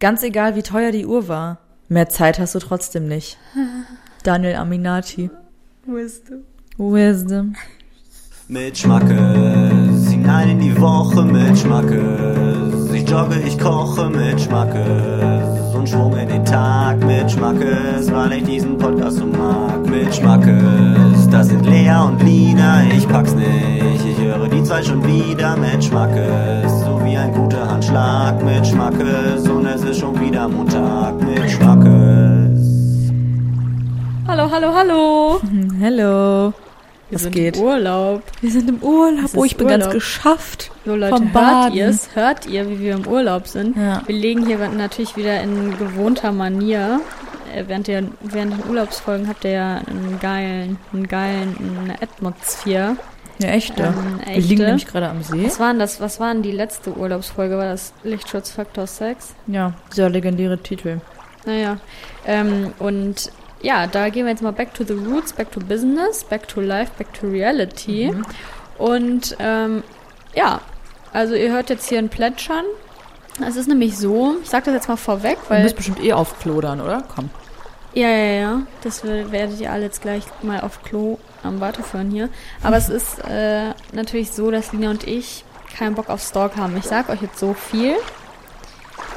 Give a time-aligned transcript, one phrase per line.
[0.00, 1.58] Ganz egal, wie teuer die Uhr war.
[1.90, 3.36] Mehr Zeit hast du trotzdem nicht.
[4.22, 5.30] Daniel Aminati.
[5.84, 6.38] Wisdom.
[6.78, 7.54] Wisdom.
[8.48, 12.90] Mit Schmackes, hinein in die Woche mit Schmackes.
[12.94, 15.74] Ich jogge, ich koche mit Schmackes.
[15.74, 19.86] Und Schwung in den Tag mit Schmackes, weil ich diesen Podcast so mag.
[19.86, 24.04] Mit Schmackes, das sind Lea und Lina, ich pack's nicht.
[24.04, 26.80] Ich höre die zwei schon wieder mit Schmackes.
[26.80, 29.48] So wie ein guter Handschlag mit Schmackes.
[29.48, 29.59] Und
[29.90, 33.10] ist schon wieder Montag mit Schmackes.
[34.28, 35.40] Hallo, hallo, hallo.
[35.80, 36.52] Hello.
[37.08, 37.56] Wir Was sind geht?
[37.56, 38.22] im Urlaub.
[38.40, 39.30] Wir sind im Urlaub.
[39.34, 39.80] Oh, ich bin Urlaub.
[39.80, 40.70] ganz geschafft.
[40.84, 41.74] So Leute, Vom hört Baden.
[41.76, 42.14] ihr es?
[42.14, 43.76] Hört ihr, wie wir im Urlaub sind?
[43.76, 44.02] Ja.
[44.06, 47.00] Wir legen hier natürlich wieder in gewohnter Manier.
[47.52, 52.96] Äh, Während, der, während den Urlaubsfolgen habt ihr ja einen geilen, einen geilen, eine Atmosphäre.
[53.40, 53.78] Ja, echt.
[53.78, 53.86] ja.
[53.88, 54.62] Ähm, Wir liegen echte.
[54.64, 55.44] nämlich gerade am See.
[55.46, 56.00] Was waren das?
[56.00, 57.56] Was waren die letzte Urlaubsfolge?
[57.56, 59.34] War das Lichtschutzfaktor 6?
[59.46, 61.00] Ja, dieser legendäre Titel.
[61.46, 61.78] Naja.
[62.26, 66.24] Ähm, und ja, da gehen wir jetzt mal back to the roots, back to business,
[66.24, 68.10] back to life, back to reality.
[68.12, 68.24] Mhm.
[68.78, 69.82] Und ähm,
[70.34, 70.60] ja,
[71.12, 72.64] also ihr hört jetzt hier ein Plätschern.
[73.46, 75.62] Es ist nämlich so, ich sag das jetzt mal vorweg, Du weil.
[75.62, 77.02] bist bestimmt eh auf Klo dann, oder?
[77.14, 77.30] Komm.
[77.94, 78.62] Ja, ja, ja.
[78.82, 82.28] Das wer- werdet ihr alle jetzt gleich mal auf Klo am weiterführen hier.
[82.62, 85.44] Aber es ist äh, natürlich so, dass Lina und ich
[85.76, 86.76] keinen Bock auf Stalk haben.
[86.76, 87.96] Ich sag euch jetzt so viel.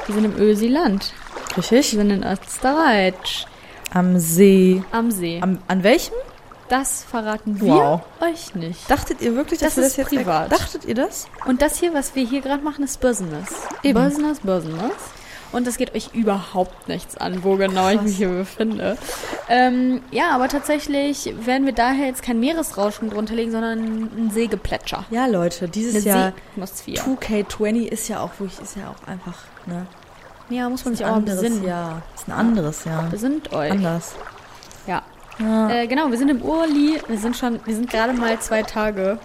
[0.06, 1.12] Wir sind im Ösiland.
[1.54, 1.90] Wir Richtig?
[1.90, 3.46] sind in Österreich.
[3.92, 4.82] Am See.
[4.90, 5.38] Am See.
[5.40, 6.14] Am, an welchem?
[6.68, 8.00] Das verraten wir Wow.
[8.20, 8.90] euch nicht.
[8.90, 10.50] Dachtet ihr wirklich, dass Das wir ist das jetzt privat.
[10.50, 11.26] Dachtet ihr das?
[11.44, 13.48] Und das hier, was wir hier gerade machen, ist Business.
[13.82, 14.02] Eben.
[14.02, 14.92] Business, Business.
[15.54, 18.04] Und das geht euch überhaupt nichts an, wo genau ich Krass.
[18.04, 18.98] mich hier befinde.
[19.48, 25.04] Ähm, ja, aber tatsächlich werden wir daher jetzt kein Meeresrauschen drunter legen, sondern ein Seegeplätscher.
[25.10, 27.04] Ja, Leute, dieses Jahr Seeatmosphäre.
[27.04, 29.86] 2K20 ist ja auch wirklich, ist ja auch einfach, ne?
[30.50, 31.64] Ja, muss man sich auch anderes besinnen.
[31.64, 32.02] Jahr.
[32.14, 33.04] Ist ein anderes Jahr.
[33.04, 33.70] Besinnt euch.
[33.70, 34.14] Anders.
[34.86, 35.02] Ja.
[35.38, 35.70] Ja.
[35.70, 37.00] Äh, genau, wir sind im Urli.
[37.08, 39.18] Wir sind schon, wir sind gerade mal zwei Tage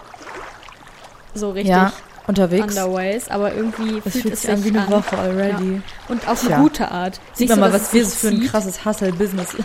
[1.34, 1.92] so richtig ja,
[2.26, 2.76] unterwegs.
[2.76, 5.82] underways, aber irgendwie Das fühlt, es sich an wie eine Woche already.
[6.08, 6.54] Und auf Tja.
[6.54, 7.20] eine gute Art.
[7.32, 9.56] Sieht Nicht man so, mal, was wir für ein krasses Hustle-Business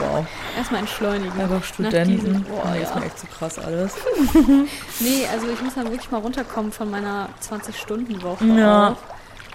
[0.00, 0.24] Wow.
[0.56, 1.40] Erstmal entschleunigen.
[1.40, 2.44] Einfach Studenten.
[2.44, 3.00] Boah, das ist ja.
[3.00, 3.94] mir echt zu krass alles.
[5.00, 8.44] Nee, also ich muss dann wirklich mal runterkommen von meiner 20-Stunden-Woche.
[8.44, 8.96] Ja.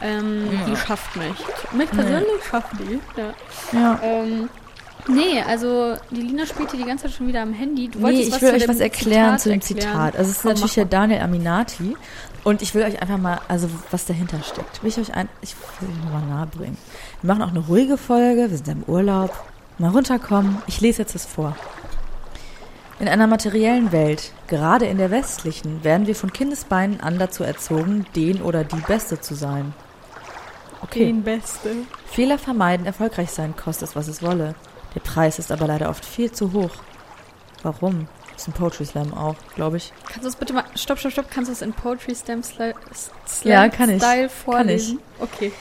[0.02, 1.34] Ähm, Die schafft mich.
[1.72, 3.00] Mich persönlich schafft die.
[3.18, 3.34] Ja.
[3.80, 4.00] Ja.
[4.04, 4.50] Ähm,
[5.08, 7.90] nee, also die Lina spielt hier die ganze Zeit schon wieder am Handy.
[7.90, 9.82] Du Nee, ich will euch was erklären zu dem erklären.
[9.82, 10.16] Zitat.
[10.16, 10.86] Also es ist Komm, natürlich der.
[10.86, 11.96] Daniel Aminati.
[12.44, 15.56] Und ich will euch einfach mal, also was dahinter steckt, will ich euch ein, ich
[15.80, 16.78] will euch mal nahe bringen.
[17.22, 19.32] Wir machen auch eine ruhige Folge, wir sind im Urlaub.
[19.78, 20.62] Mal runterkommen.
[20.68, 21.56] Ich lese jetzt das vor.
[23.00, 28.06] In einer materiellen Welt, gerade in der westlichen, werden wir von Kindesbeinen an dazu erzogen,
[28.16, 29.74] den oder die Beste zu sein.
[30.82, 31.06] Okay.
[31.06, 31.70] Den Beste.
[32.06, 34.54] Fehler vermeiden, erfolgreich sein, kostet es, was es wolle.
[34.96, 36.72] Der Preis ist aber leider oft viel zu hoch.
[37.64, 38.08] Warum?
[38.36, 39.94] Ist ein Poetry Slam auch, glaube ich.
[40.06, 42.74] Kannst du das bitte mal, stopp, stopp, stopp, kannst du das in Poetry Slam, Slam,
[43.44, 44.02] Ja, kann ich.
[44.02, 45.00] Style Kann vorlesen?
[45.20, 45.52] Okay.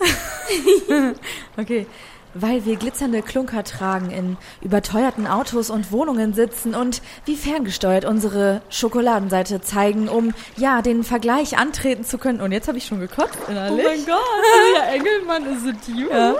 [1.56, 1.86] Okay.
[2.32, 8.62] Weil wir glitzernde Klunker tragen, in überteuerten Autos und Wohnungen sitzen und wie ferngesteuert unsere
[8.70, 12.40] Schokoladenseite zeigen, um ja den Vergleich antreten zu können.
[12.40, 13.84] Und jetzt habe ich schon gekotzt Oh innerlich.
[13.84, 14.16] mein Gott,
[14.68, 16.08] Julia Engelmann, is it you?
[16.08, 16.36] Ja.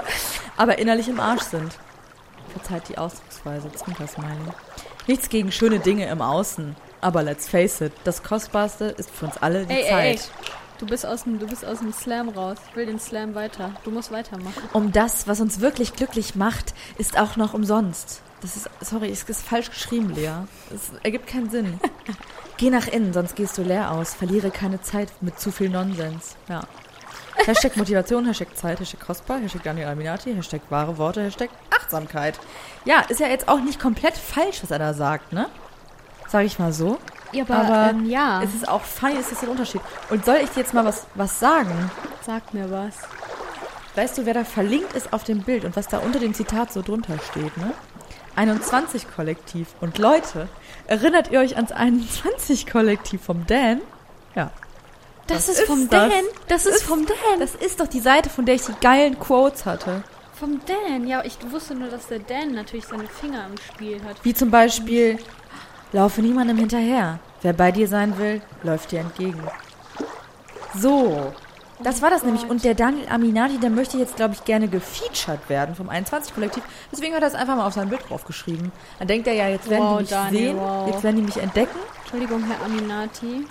[0.56, 1.72] Aber innerlich im Arsch sind.
[2.52, 4.52] Verzeiht die Ausdrucksweise, Zwinkersmiley.
[5.06, 6.76] Nichts gegen schöne Dinge im Außen.
[7.00, 10.04] Aber let's face it, das Kostbarste ist für uns alle die Ey, ey, Zeit.
[10.16, 10.20] ey.
[10.78, 12.56] Du bist, aus dem, du bist aus dem Slam raus.
[12.70, 13.72] Ich will den Slam weiter.
[13.84, 14.62] Du musst weitermachen.
[14.72, 18.22] Um das, was uns wirklich glücklich macht, ist auch noch umsonst.
[18.40, 20.30] Das ist, sorry, es ist falsch geschrieben, Lea.
[20.74, 21.78] Es ergibt keinen Sinn.
[22.56, 24.14] Geh nach innen, sonst gehst du leer aus.
[24.14, 26.36] Verliere keine Zeit mit zu viel Nonsens.
[26.48, 26.62] Ja.
[27.46, 32.38] Hashtag Motivation, Hashtag Zeit, Hashtag kostbar, Hashtag Daniel Alminati, Hashtag wahre Worte, Hashtag Achtsamkeit.
[32.84, 35.46] Ja, ist ja jetzt auch nicht komplett falsch, was er da sagt, ne?
[36.28, 36.98] Sag ich mal so.
[37.32, 38.42] Ja, Aber ähm, ja.
[38.42, 39.80] Es ist auch fein, es ist ein Unterschied.
[40.10, 41.90] Und soll ich dir jetzt mal was, was sagen?
[42.24, 42.96] Sag mir was.
[43.94, 46.72] Weißt du, wer da verlinkt ist auf dem Bild und was da unter dem Zitat
[46.72, 47.72] so drunter steht, ne?
[48.36, 49.66] 21-Kollektiv.
[49.80, 50.48] Und Leute,
[50.86, 53.80] erinnert ihr euch ans 21-Kollektiv vom Dan?
[54.34, 54.50] Ja.
[55.30, 56.08] Das, Was ist vom ist das?
[56.12, 56.24] Dan.
[56.48, 57.38] Das ist vom Dan.
[57.38, 60.02] Das ist doch die Seite, von der ich die geilen Quotes hatte.
[60.34, 61.06] Vom Dan.
[61.06, 64.16] Ja, ich wusste nur, dass der Dan natürlich seine Finger im Spiel hat.
[64.24, 65.18] Wie zum Beispiel,
[65.92, 67.20] laufe niemandem hinterher.
[67.42, 69.40] Wer bei dir sein will, läuft dir entgegen.
[70.76, 71.32] So.
[71.82, 72.50] Das war das nämlich.
[72.50, 76.62] Und der Daniel Aminati, der möchte jetzt, glaube ich, gerne gefeatured werden vom 21-Kollektiv.
[76.90, 78.72] Deswegen hat er es einfach mal auf sein Bild draufgeschrieben.
[78.98, 80.88] Dann denkt er ja, jetzt werden Wow, die mich Daniel, sehen, wow.
[80.90, 81.78] jetzt werden die mich entdecken.
[82.02, 83.46] Entschuldigung, Herr Aminati.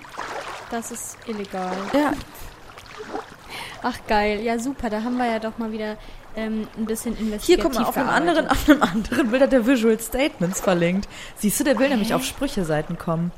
[0.71, 1.71] Das ist illegal.
[1.93, 2.13] Ja,
[3.81, 5.97] Ach geil, ja super, da haben wir ja doch mal wieder
[6.35, 9.51] ähm, ein bisschen investigativ Hier, guck mal, auf einem, anderen, auf einem anderen Bild hat
[9.51, 11.07] der Visual Statements verlinkt.
[11.37, 13.31] Siehst du, der will nämlich auf Sprücheseiten kommen.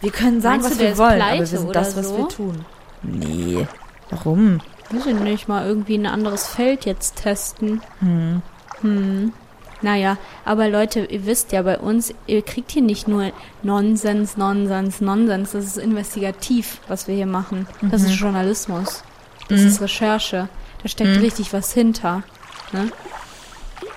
[0.00, 2.18] Wir können sagen, Meinst was du, wir wollen, aber wir sind das, was so?
[2.18, 2.64] wir tun.
[3.02, 3.66] Nee.
[4.10, 4.60] Warum?
[4.90, 7.80] Weiß ich nicht, mal irgendwie ein anderes Feld jetzt testen.
[8.00, 8.42] Hm.
[8.80, 9.32] Hm.
[9.82, 13.32] Naja, aber Leute, ihr wisst ja bei uns, ihr kriegt hier nicht nur
[13.62, 15.52] Nonsens, Nonsens, Nonsens.
[15.52, 17.66] Das ist investigativ, was wir hier machen.
[17.82, 18.06] Das Mhm.
[18.08, 19.02] ist Journalismus.
[19.48, 20.48] Das ist Recherche.
[20.82, 21.22] Da steckt Mhm.
[21.22, 22.22] richtig was hinter.
[22.72, 22.90] Ne?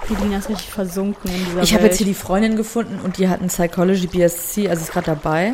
[0.10, 3.18] Die Lina ist richtig versunken in dieser Ich habe jetzt hier die Freundin gefunden und
[3.18, 5.54] die hat ein Psychology BSc, also ist gerade dabei.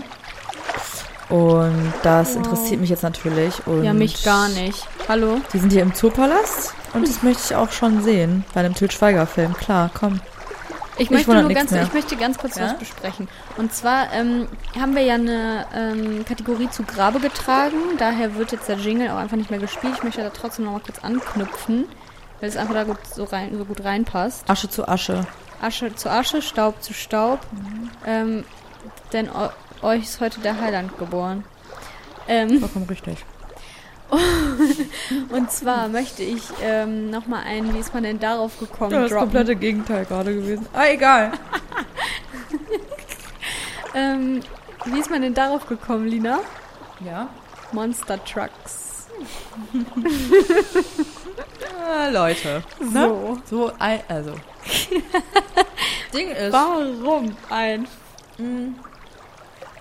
[1.30, 2.38] Und das Wow.
[2.38, 3.66] interessiert mich jetzt natürlich.
[3.66, 4.86] Und Ja, mich gar nicht.
[5.08, 5.40] Hallo?
[5.54, 8.44] Die sind hier im Zoopalast und das möchte ich auch schon sehen.
[8.54, 9.54] Bei einem Til Schweiger-Film.
[9.54, 10.20] Klar, komm.
[10.98, 11.84] Ich Mich möchte nur ganz, mehr.
[11.84, 12.66] ich möchte ganz kurz Ja?
[12.66, 13.28] was besprechen.
[13.58, 14.48] Und zwar ähm,
[14.80, 17.78] haben wir ja eine ähm, Kategorie zu Grabe getragen.
[17.98, 19.94] Daher wird jetzt der Jingle auch einfach nicht mehr gespielt.
[19.98, 21.86] Ich möchte da trotzdem noch mal kurz anknüpfen,
[22.40, 24.48] weil es einfach da gut, so, rein, so gut reinpasst.
[24.50, 25.26] Asche zu Asche.
[25.62, 27.40] Asche zu Asche, Staub zu Staub.
[28.06, 28.44] Ähm,
[29.14, 29.50] denn eu
[29.82, 31.44] euch ist heute der Heiland geboren.
[32.28, 33.26] Ähm, Vollkommen richtig.
[35.30, 38.92] und zwar möchte ich ähm, nochmal ein, wie ist man denn darauf gekommen?
[38.92, 39.26] Ja, das droppen.
[39.26, 40.66] komplette Gegenteil gerade gewesen.
[40.74, 41.32] Ah, egal.
[43.94, 44.40] Ähm,
[44.86, 46.40] wie ist man denn darauf gekommen, Lina?
[47.04, 47.28] Ja.
[47.72, 49.08] Monster Trucks.
[51.84, 52.64] Ah, Leute.
[52.94, 53.38] So.
[53.50, 54.34] So, ein, also.
[56.14, 57.88] Ding ist, Warum ein?
[58.38, 58.74] mh,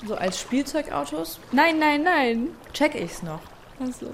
[0.06, 2.48] so als Spielzeugautos Nein, nein, nein.
[2.72, 3.40] check ich's noch.
[3.80, 4.06] Also.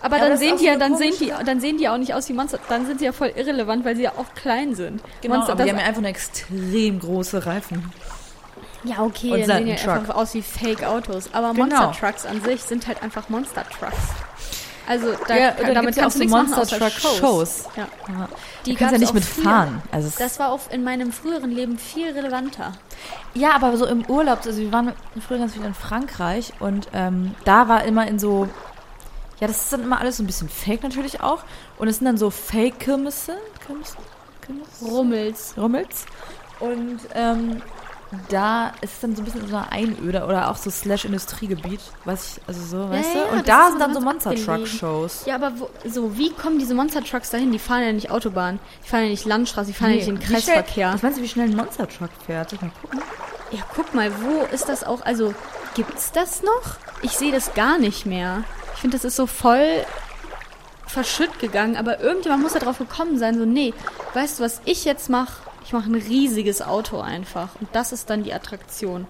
[0.00, 2.28] Aber Ja, dann sehen die ja, dann sehen die, dann sehen die auch nicht aus
[2.28, 2.58] wie Monster.
[2.68, 5.00] Dann sind sie ja voll irrelevant, weil sie ja auch klein sind.
[5.22, 7.90] Genau, Monster, aber die haben ja einfach eine extrem große Reifen.
[8.84, 11.30] ja okay, und dann sehen ja einfach aus wie Fake-Autos.
[11.32, 11.64] Aber Genau.
[11.66, 13.96] Monster Trucks an sich sind halt einfach Monster Trucks.
[14.86, 17.64] Also da, Ja, kann, damit gibt's ja kannst auch du so Monster Truck Shows.
[17.76, 17.88] Ja.
[18.08, 18.28] Ja.
[18.66, 19.82] Die Du kannst ja nicht mitfahren.
[19.90, 20.10] Also.
[20.18, 22.72] Das war auf, in meinem früheren Leben viel relevanter.
[23.34, 24.92] Ja, aber so im Urlaub, also wir waren
[25.26, 28.48] früher ganz viel in Frankreich und ähm, da war immer in so,
[29.40, 31.44] ja, das ist dann immer alles so ein bisschen fake natürlich auch.
[31.78, 32.30] Und es sind dann so
[32.78, 33.36] Kirmesse,
[34.82, 35.54] Rummels.
[35.56, 36.06] Rummels.
[36.60, 37.62] Und ähm,
[38.28, 42.36] da ist es dann so ein bisschen so eine Einöde oder auch so Slash-Industriegebiet, was
[42.36, 43.36] ich, also so, weißt ja, du?
[43.36, 44.46] Und da sind dann so ganz abgelegen.
[44.46, 45.26] Monster-Truck-Shows.
[45.26, 47.52] Ja, aber wo, so, wie kommen diese Monster Trucks dahin?
[47.52, 50.18] Die fahren ja nicht Autobahn, die fahren ja nicht Landstraße, die fahren ja nicht in
[50.18, 50.92] Kreisverkehr.
[50.94, 52.50] Was meinst du, wie schnell ein Monster-Truck fährt?
[52.50, 53.02] Soll ich mal gucken?
[53.50, 55.02] Ja, guck mal, wo ist das auch?
[55.02, 55.34] Also,
[55.74, 56.76] gibt's das noch?
[57.02, 58.44] Ich sehe das gar nicht mehr.
[58.74, 59.84] Ich finde, das ist so voll
[60.86, 63.74] verschütt gegangen, aber irgendjemand muss da drauf gekommen sein, so, nee,
[64.14, 65.42] weißt du, was ich jetzt mache?
[65.64, 67.48] Ich mache ein riesiges Auto einfach.
[67.60, 69.06] Und das ist dann die Attraktion.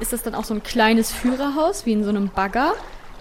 [0.00, 2.74] Ist das dann auch so ein kleines Führerhaus, wie in so einem Bagger?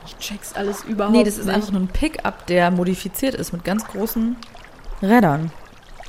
[0.06, 1.56] Ich check's alles überhaupt Nee, das ist nicht.
[1.56, 4.36] einfach nur ein Pickup, der modifiziert ist mit ganz großen
[5.02, 5.52] Rädern.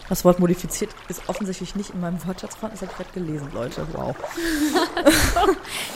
[0.09, 2.79] Das Wort modifiziert ist offensichtlich nicht in meinem Wortschatz vorhanden.
[2.81, 3.87] Das habe ich gerade gelesen, Leute.
[3.93, 4.15] Wow.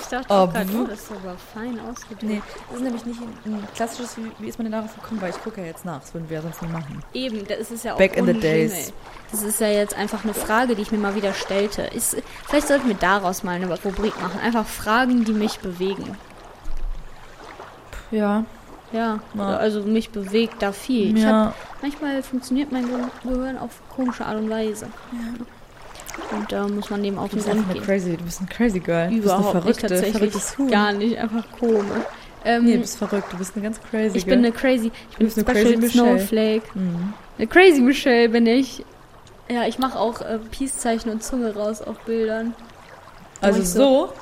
[0.03, 2.23] Ich dachte Oh, auch grad, w- oh, das ist aber fein ausgedrückt.
[2.25, 5.21] Nee, das ist nämlich nicht ein, klassisches, wie, wie ist man denn darauf gekommen?
[5.23, 7.01] Weil ich gucke ja jetzt nach, das würden wir ja sonst nie machen.
[7.15, 8.93] Eben, das ist ja auch Back in the days.
[9.31, 11.83] Das ist ja jetzt einfach eine Frage, die ich mir mal wieder stellte.
[11.83, 12.17] Ist,
[12.49, 14.41] vielleicht sollten wir daraus mal eine Rubrik machen.
[14.41, 16.17] Einfach Fragen, die mich bewegen.
[18.11, 18.45] Ja.
[18.93, 19.57] Ja, Ja.
[19.57, 21.17] also mich bewegt da viel.
[21.17, 21.55] Ich hab, ja.
[21.83, 24.87] manchmal funktioniert mein Ge Gehirn auf komische Art und Weise.
[26.33, 27.83] Und da muss man dem Du den Grund eine gehen.
[27.85, 29.13] crazy, du bist ein crazy girl.
[29.13, 30.13] Überhaupt du bist eine nicht verrückte, tatsächlich.
[30.17, 30.71] verrücktes Huhn.
[30.71, 31.87] Gar nicht, einfach komisch.
[32.45, 35.17] Ähm, Nee, du bist verrückt, du bist eine ganz crazy ich bin eine crazy, ich
[35.19, 36.19] bin eine crazy Michelle.
[36.19, 36.63] Snowflake.
[36.75, 37.13] Mhm.
[37.39, 38.85] Eine Crazy Michelle bin ich.
[39.49, 42.55] Ja, ich mache auch äh, Peace-Zeichen und Zunge raus auf Bildern.
[43.41, 44.13] Also ich so,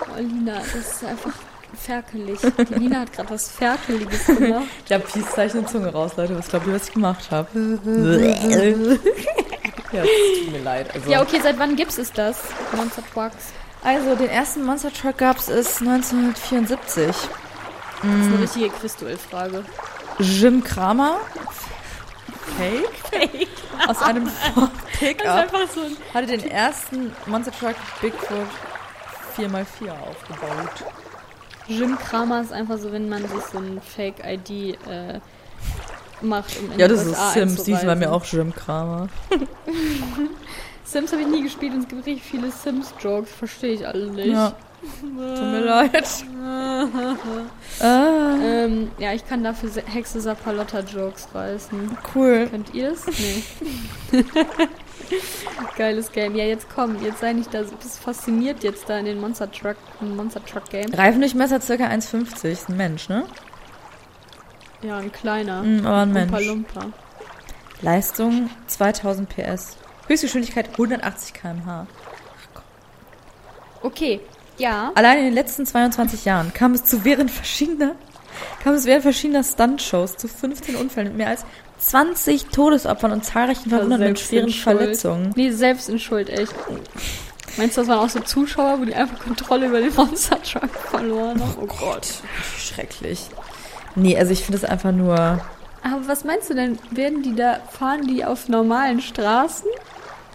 [0.00, 1.32] Oh, Lina, das ist einfach
[1.86, 2.38] ferkelig.
[2.68, 4.64] Die Lina hat gerade was Ferkeliges gemacht.
[4.84, 6.36] ich habe Peace-Zeichen Zunge raus, Leute.
[6.36, 7.48] Was glaubt ihr, was ich gemacht habe?
[9.92, 10.92] ja, es tut mir leid.
[10.94, 12.42] Also, Ja, okay, seit wann gibt's es das?
[12.76, 13.52] Monster Trucks.
[13.82, 17.06] also den ersten Monster Truck gab es 1974.
[17.06, 17.26] Das ist
[18.02, 19.64] eine richtige Quizduell-Frage.
[20.18, 21.18] Jim Kramer.
[22.58, 23.48] Fake?
[23.86, 25.50] Aus einem Ford Pickup.
[25.74, 25.96] so ein...
[26.14, 28.48] Hatte den ersten Monster Truck Bigfoot
[29.36, 30.84] 4x4 aufgebaut.
[31.68, 34.50] Jim Kramer ist einfach so, wenn man sich so ein Fake-ID
[34.88, 35.20] äh,
[36.20, 37.64] macht, um in Ja, das ist USA Sims.
[37.64, 39.08] Die ist bei mir auch Jim Kramer.
[40.84, 43.32] Sims habe ich nie gespielt und es gibt richtig viele Sims-Jokes.
[43.32, 44.28] Verstehe ich alle nicht.
[44.28, 44.52] Ja.
[45.00, 46.06] Tut mir leid.
[47.80, 51.98] ah, Ähm, ja, ich kann dafür Hexe Sapalotta-Jokes reißen.
[52.14, 52.46] cool.
[52.50, 53.06] Könnt ihr das?
[53.06, 54.22] Nee.
[55.76, 56.34] Geiles Game.
[56.34, 59.50] Ja, jetzt komm, jetzt sei nicht da, du bist fasziniert jetzt da in den Monster
[59.50, 60.92] Truck, Monster Truck Game.
[60.92, 62.48] Reifendurchmesser circa 1,50.
[62.48, 63.24] Ist ein Mensch, ne?
[64.82, 65.62] Ja, ein kleiner.
[65.62, 66.46] Mm, aber ein Lumpa Mensch.
[66.46, 66.92] Lumpa.
[67.82, 69.76] Leistung 2000 PS.
[70.06, 71.86] Höchstgeschwindigkeit 180 km/h.
[73.82, 74.20] Okay,
[74.58, 74.92] ja.
[74.94, 77.94] Allein in den letzten 22 Jahren kam es zu während verschiedener,
[78.62, 81.44] kam es während verschiedener Stuntshows zu 15 Unfällen mit mehr als
[81.78, 84.78] 20 Todesopfern und zahlreichen Verwundeten mit Selbst schweren.
[84.78, 85.32] Verletzungen.
[85.36, 86.54] Nee, selbst in Schuld, echt.
[87.56, 90.70] Meinst du, das waren auch so Zuschauer, wo die einfach Kontrolle über den Monster Truck
[90.70, 91.54] verloren haben?
[91.60, 92.06] Oh Gott.
[92.58, 93.28] Schrecklich.
[93.94, 95.14] Nee, also ich finde es einfach nur.
[95.82, 96.78] Aber was meinst du denn?
[96.90, 99.68] Werden die da, fahren die auf normalen Straßen?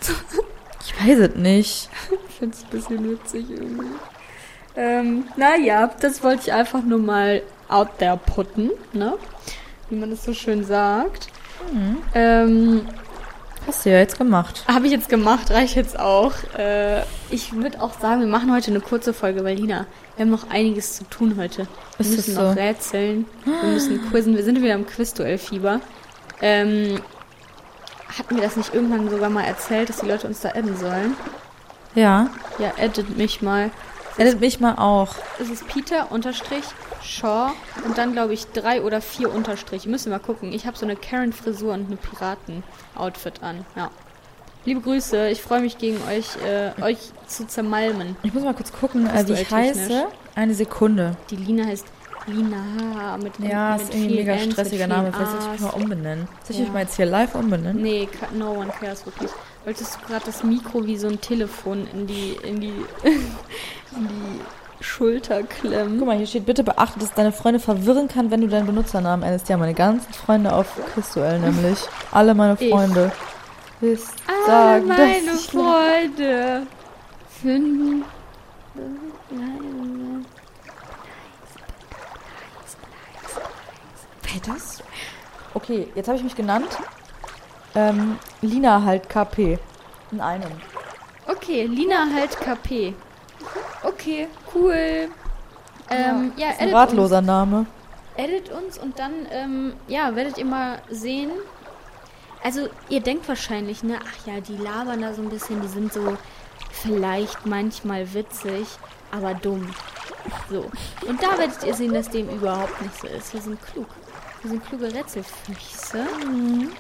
[0.84, 1.90] Ich weiß es nicht.
[2.28, 3.86] Ich finde es ein bisschen witzig irgendwie.
[4.76, 9.14] Ähm, naja, das wollte ich einfach nur mal out there putten, ne?
[9.92, 11.28] Wie man das so schön sagt.
[12.16, 12.88] Ähm,
[13.68, 14.64] Hast du ja jetzt gemacht.
[14.68, 16.32] Habe ich jetzt gemacht, reicht jetzt auch.
[16.58, 20.32] Äh, ich würde auch sagen, wir machen heute eine kurze Folge, weil Lina, wir haben
[20.32, 21.68] noch einiges zu tun heute.
[21.98, 22.60] Wir Ist müssen es noch so?
[22.60, 25.82] rätseln, wir müssen quizzen, wir sind wieder im Quiz-Duell-Fieber.
[26.42, 27.02] Ähm,
[28.18, 31.16] hatten wir das nicht irgendwann sogar mal erzählt, dass die Leute uns da adden sollen?
[31.96, 32.30] Ja.
[32.60, 33.72] Ja, addet mich mal.
[34.18, 35.16] Edit mich mal auch.
[35.40, 36.64] Es ist Peter unterstrich
[37.04, 37.52] Shaw
[37.86, 39.90] und dann glaube ich drei oder vier Unterstriche.
[39.90, 40.52] Müssen wir mal gucken.
[40.54, 43.66] Ich habe so eine Karen-Frisur und eine Piraten-Outfit an.
[43.76, 43.90] Ja.
[44.66, 48.16] Liebe Grüße, ich freue mich gegen euch, äh, euch zu zermalmen.
[48.22, 49.78] Ich muss mal kurz gucken, äh, wie ich technisch?
[49.78, 50.06] heiße.
[50.36, 51.16] Eine Sekunde.
[51.32, 51.86] Die Lina heißt
[52.28, 55.12] Lina mit Ja, mit ist irgendwie ein mega mit stressiger Name.
[55.12, 56.28] Vielleicht sollte ich mich mal umbenennen.
[56.44, 56.64] Soll ich Ja.
[56.66, 57.82] mich mal jetzt hier live umbenennen?
[57.82, 59.32] Nee, no one cares wirklich.
[59.64, 64.84] Wolltest du gerade das Mikro wie so ein Telefon in die, in die, in die
[64.84, 66.00] Schulter klemmen?
[66.00, 69.24] Guck mal, hier steht, bitte beachte, dass deine Freunde verwirren kann, wenn du deinen Benutzernamen
[69.24, 69.50] änderst.
[69.50, 71.78] Ja, meine ganzen Freunde auf Quizduell nämlich.
[72.12, 72.72] Alle meine Ich.
[72.72, 73.12] Freunde.
[73.82, 76.68] Wisst, Alle sagen, meine dass ich Freunde
[77.42, 78.04] finden.
[84.24, 84.82] Wer das?
[85.54, 86.68] Okay, jetzt habe ich mich genannt.
[87.76, 89.60] Ähm, Lina halt KP.
[90.12, 90.52] In einem.
[91.28, 92.94] Okay, Lina halt KP.
[93.84, 95.10] Okay, cool.
[95.90, 97.60] Ähm, ja, Ist ein edit ratloser Name.
[97.60, 97.68] uns,
[98.16, 101.32] edit uns und dann, ähm, ja, werdet ihr mal sehen.
[102.44, 105.94] Also, ihr denkt wahrscheinlich, ne, ach ja, die labern da so ein bisschen, die sind
[105.94, 106.18] so
[106.72, 108.68] vielleicht manchmal witzig,
[109.12, 109.70] aber dumm.
[110.50, 110.72] So.
[111.08, 113.34] Und da werdet ihr sehen, dass dem überhaupt nicht so ist.
[113.34, 113.88] Wir sind klug.
[114.42, 116.00] Wir sind kluge Rätselfüchse.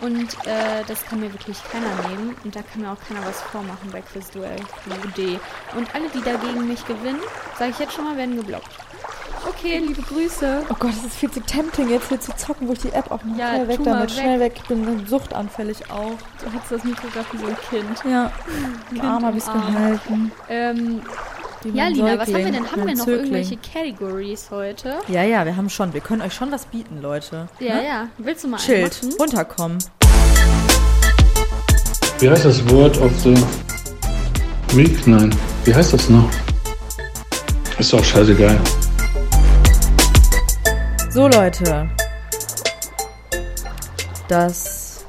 [0.01, 2.35] Und äh, das kann mir wirklich keiner nehmen.
[2.43, 4.55] Und da kann mir auch keiner was vormachen bei Quizduell.
[4.87, 5.39] UD.
[5.77, 7.19] Und alle, die dagegen mich gewinnen,
[7.59, 8.69] sage ich jetzt schon mal, werden geblockt.
[9.47, 10.63] Okay, liebe Grüße.
[10.69, 13.09] Oh Gott, es ist viel zu tempting, jetzt hier zu zocken, wo ich die App
[13.11, 14.01] auch noch Ja, schnell weg damit.
[14.03, 14.09] weg.
[14.11, 14.53] Schnell weg.
[14.57, 16.11] Ich bin suchtanfällig auch.
[16.43, 18.03] Du hast das Mikro gerade wie so ein Kind.
[18.11, 18.31] Ja,
[18.91, 20.31] im Kind Arm habe im ich es gehalten.
[20.47, 21.01] Ähm,
[21.73, 22.71] ja, Lina, was haben wir denn?
[22.71, 23.33] Haben wir noch Zögling.
[23.33, 24.95] irgendwelche Categories heute?
[25.07, 25.93] Ja, ja, wir haben schon.
[25.93, 27.47] Wir können euch schon was bieten, Leute.
[27.59, 27.85] Ja, Ne?
[27.85, 28.07] ja.
[28.17, 29.21] Willst du mal Chillt, einen machen?
[29.21, 29.77] runterkommen.
[32.19, 33.33] Wie heißt das Word of the
[34.75, 35.05] Week?
[35.07, 35.35] Nein.
[35.65, 36.29] Wie heißt das noch?
[37.77, 38.59] Ist doch scheißegal.
[41.09, 41.89] So, Leute.
[44.27, 45.03] Das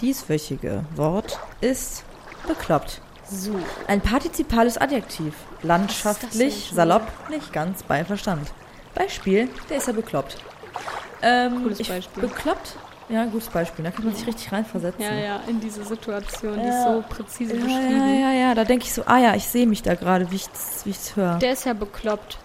[0.00, 2.02] dieswöchige Wort ist
[2.48, 3.01] bekloppt.
[3.32, 3.52] So.
[3.88, 5.34] Ein partizipales Adjektiv.
[5.62, 8.52] Landschaftlich, salopp, nicht ganz bei Verstand.
[8.94, 10.36] Beispiel, der ist ja bekloppt.
[11.22, 12.22] Ähm, Cooles Beispiel.
[12.28, 12.76] Bekloppt?
[13.08, 13.84] Ja, gutes Beispiel.
[13.84, 15.02] Da kann man sich richtig reinversetzen.
[15.02, 16.78] Ja, ja, in diese Situation, die Ja.
[16.78, 18.08] ist so präzise Ja, beschrieben.
[18.08, 18.54] ja, ja, ja.
[18.54, 20.90] Da denke ich so, ah ja, ich sehe mich da gerade, wie ich es wie
[20.90, 21.38] ich's höre.
[21.38, 22.38] Der ist ja bekloppt.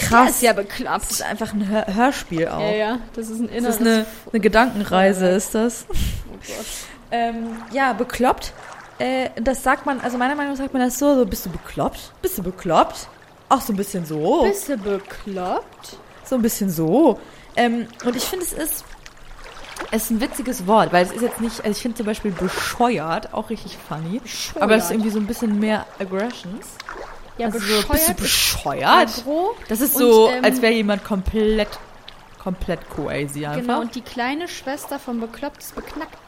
[0.00, 0.30] Der Krass.
[0.30, 1.10] ist ja das bekloppt.
[1.10, 2.60] ist einfach ein Hör Hörspiel auch.
[2.60, 3.74] Ja, ja, das ist ein Das inneres...
[3.76, 5.86] ist eine, eine Gedankenreise, ist das.
[5.90, 5.92] oh
[6.32, 6.66] Gott.
[7.12, 8.52] Ähm, ja, bekloppt.
[8.98, 11.50] Äh, das sagt man, also meiner Meinung nach sagt man das so, so, bist du
[11.50, 12.12] bekloppt?
[12.22, 13.08] Bist du bekloppt?
[13.48, 14.42] Auch so ein bisschen so.
[14.42, 15.98] Bist du bekloppt?
[16.24, 17.20] So ein bisschen so.
[17.54, 18.84] Ähm, und ich finde, es ist,
[19.90, 22.30] es ist ein witziges Wort, weil es ist jetzt nicht, also ich finde zum Beispiel
[22.32, 24.20] bescheuert auch richtig funny.
[24.58, 26.66] Aber es ist irgendwie so ein bisschen mehr Aggressions.
[27.38, 29.60] Ja, also so, bist du bescheuert ist bescheuert?
[29.68, 31.68] Das ist Und, so, ähm, als wäre jemand komplett,
[32.42, 33.60] komplett crazy einfach.
[33.60, 36.18] Genau, und die kleine Schwester von bekloppt ist beknackt.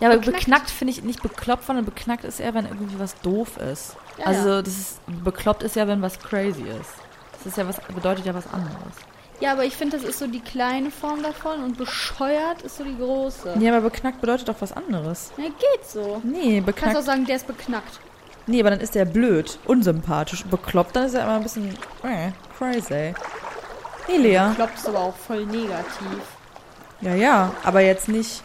[0.00, 0.44] Ja, aber Beknackt.
[0.44, 3.96] beknackt, finde ich nicht bekloppt, sondern beknackt ist eher, wenn irgendwie was doof ist.
[4.18, 4.62] Ja, also ja.
[4.62, 6.90] das ist bekloppt ist ja, wenn was crazy ist.
[7.38, 8.94] Das ist ja was bedeutet ja was anderes.
[9.40, 12.84] Ja, aber ich finde, das ist so die kleine Form davon und bescheuert ist so
[12.84, 13.54] die große.
[13.56, 15.32] Nee, aber beknackt bedeutet doch was anderes.
[15.36, 16.20] Ja, geht so.
[16.24, 17.04] Nee, Du kannst auch beknackt.
[17.04, 18.00] sagen, der ist beknackt.
[18.46, 21.70] Nee, aber dann ist der blöd, unsympathisch, bekloppt, dann ist er immer ein bisschen
[22.02, 23.14] äh, crazy.
[24.08, 24.48] Nee, Lea.
[24.50, 26.20] Bekloppt ist aber auch voll negativ.
[27.00, 28.42] Ja, ja, aber jetzt nicht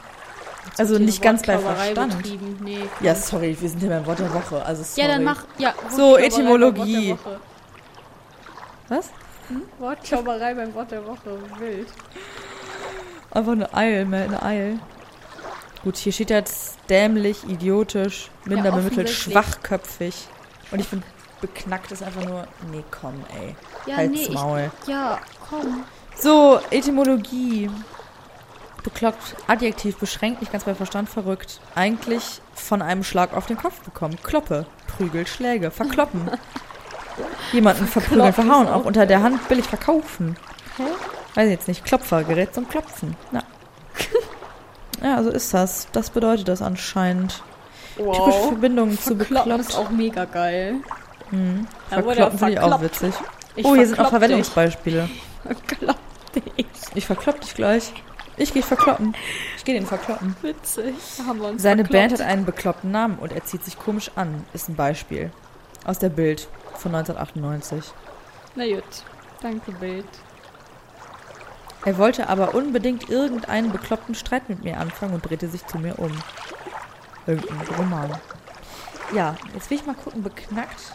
[0.79, 2.17] also nicht ganz bei Verstand.
[2.61, 2.79] Nee.
[3.01, 5.07] Ja, sorry, wir sind ja beim Wort der Woche, also sorry.
[5.07, 5.43] Ja, dann mach.
[5.57, 7.13] Ja, So, Etymologie.
[7.13, 7.39] bei Wort der Woche.
[8.89, 9.09] Was?
[9.79, 11.37] Wortklauberei beim Wort der Woche.
[11.59, 11.87] Wild.
[13.31, 14.79] Einfach eine Eil, eine Eil.
[15.83, 19.33] Gut, hier steht jetzt dämlich, idiotisch, minder bemittelt, offensichtlich.
[19.33, 20.27] schwachköpfig.
[20.71, 21.05] Und ich finde,
[21.41, 23.55] beknackt ist einfach nur, nee, komm, ey.
[23.85, 24.71] Ja, Halt's nee, ich, Maul.
[24.87, 25.19] ja,
[25.49, 25.83] komm.
[26.17, 27.69] So, Etymologie.
[28.93, 31.59] Bekloppt, Adjektiv, beschränkt, nicht ganz bei Verstand, verrückt.
[31.75, 34.17] Eigentlich von einem Schlag auf den Kopf bekommen.
[34.23, 36.31] Kloppe, Prügel, Schläge, verkloppen.
[37.51, 40.37] Jemanden verprügeln, verhauen, auch auch unter der Hand billig verkaufen.
[40.77, 40.83] Hä?
[41.35, 41.85] Weiß ich jetzt nicht.
[41.85, 43.15] Klopfer, Gerät zum Klopfen.
[43.31, 43.43] Ja.
[45.03, 45.87] ja, so ist das.
[45.91, 47.43] Das bedeutet das anscheinend.
[47.95, 48.47] Typische Wow.
[48.47, 49.69] Verbindungen zu Verkloppen bekloppt.
[49.69, 50.75] ist auch mega geil.
[51.31, 51.67] Mhm.
[51.89, 53.13] Verkloppen finde ich auch witzig.
[53.55, 54.09] Ich oh, hier sind auch.
[54.09, 55.09] Verwendungsbeispiele.
[55.43, 55.97] Verklopp
[56.33, 56.65] dich.
[56.95, 57.93] Ich verklopp dich gleich.
[58.39, 59.15] Ich gehe verkloppen.
[59.57, 60.35] Ich gehe den verkloppen.
[60.41, 60.95] Witzig.
[61.27, 62.09] Haben wir uns Seine verkloppt.
[62.09, 64.45] Band hat einen bekloppten Namen und er zieht sich komisch an.
[64.53, 65.31] Ist ein Beispiel.
[65.85, 67.91] Aus der Bild von 1998.
[68.55, 68.83] Na gut.
[69.41, 70.05] Danke, Bild.
[71.85, 75.99] Er wollte aber unbedingt irgendeinen bekloppten Streit mit mir anfangen und drehte sich zu mir
[75.99, 76.11] um.
[77.27, 78.11] Irgendein Roman.
[79.13, 80.93] Ja, jetzt will ich mal gucken, beknackt.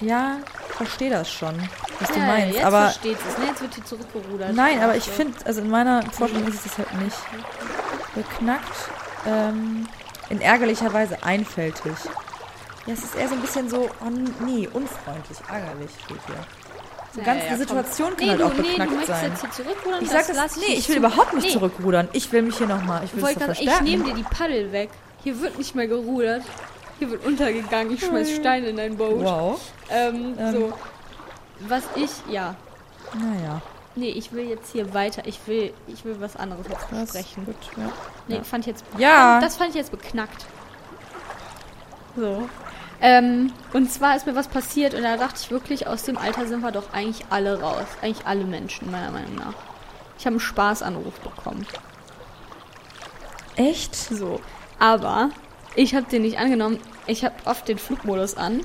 [0.00, 0.38] Ja,
[0.76, 1.54] verstehe das schon,
[2.00, 2.54] was du ja, meinst.
[2.56, 3.38] jetzt aber versteht es.
[3.38, 3.46] Ne?
[3.46, 4.52] Jetzt wird hier zurückgerudert.
[4.54, 5.12] nein, aber ich So.
[5.12, 7.16] finde, also in meiner Vorstellung ist es das halt nicht.
[8.14, 8.76] Beknackt,
[9.26, 9.86] ähm,
[10.28, 11.92] in ärgerlicher Weise einfältig.
[12.86, 14.10] Ja, es ist eher so ein bisschen so, oh
[14.44, 16.36] nee, unfreundlich, ärgerlich steht hier.
[17.14, 17.58] So Ja, ganz ja, komm.
[17.58, 19.32] Situation kann Nee, halt du, auch nee, du beknackt möchtest sein.
[20.00, 20.98] Ich sag das, lass nee, nicht ich will zu.
[21.00, 21.52] überhaupt nicht Nee.
[21.52, 22.08] zurückrudern.
[22.12, 23.84] Ich will mich hier nochmal, ich will es Wollte so grad, ich verstärken.
[23.84, 24.90] nehme dir die Paddel weg.
[25.22, 26.42] Hier wird nicht mehr gerudert.
[27.02, 27.92] Hier wird untergegangen.
[27.92, 29.24] Ich schmeiß Steine in dein Boot.
[29.24, 29.60] Wow.
[29.90, 30.52] Ähm, Ähm.
[30.52, 30.72] so.
[31.66, 32.54] Was ich, ja.
[33.12, 33.60] Naja,
[33.96, 35.22] Nee, ich will jetzt hier weiter.
[35.26, 37.44] Ich will, ich will was anderes jetzt besprechen.
[37.44, 37.90] Gut, ja.
[38.28, 38.44] Nee, Ja.
[38.44, 38.84] fand ich jetzt.
[38.98, 39.40] Ja.
[39.40, 40.46] Das fand ich jetzt beknackt.
[42.14, 42.48] So.
[43.00, 46.46] Ähm, und zwar ist mir was passiert und da dachte ich wirklich, aus dem Alter
[46.46, 47.86] sind wir doch eigentlich alle raus.
[48.00, 49.54] Eigentlich alle Menschen, meiner Meinung nach.
[50.20, 51.66] Ich habe einen Spaßanruf bekommen.
[53.56, 53.96] Echt?
[53.96, 54.38] So.
[54.78, 55.30] Aber
[55.74, 56.78] ich habe den nicht angenommen.
[57.06, 58.60] Ich habe oft den Flugmodus an.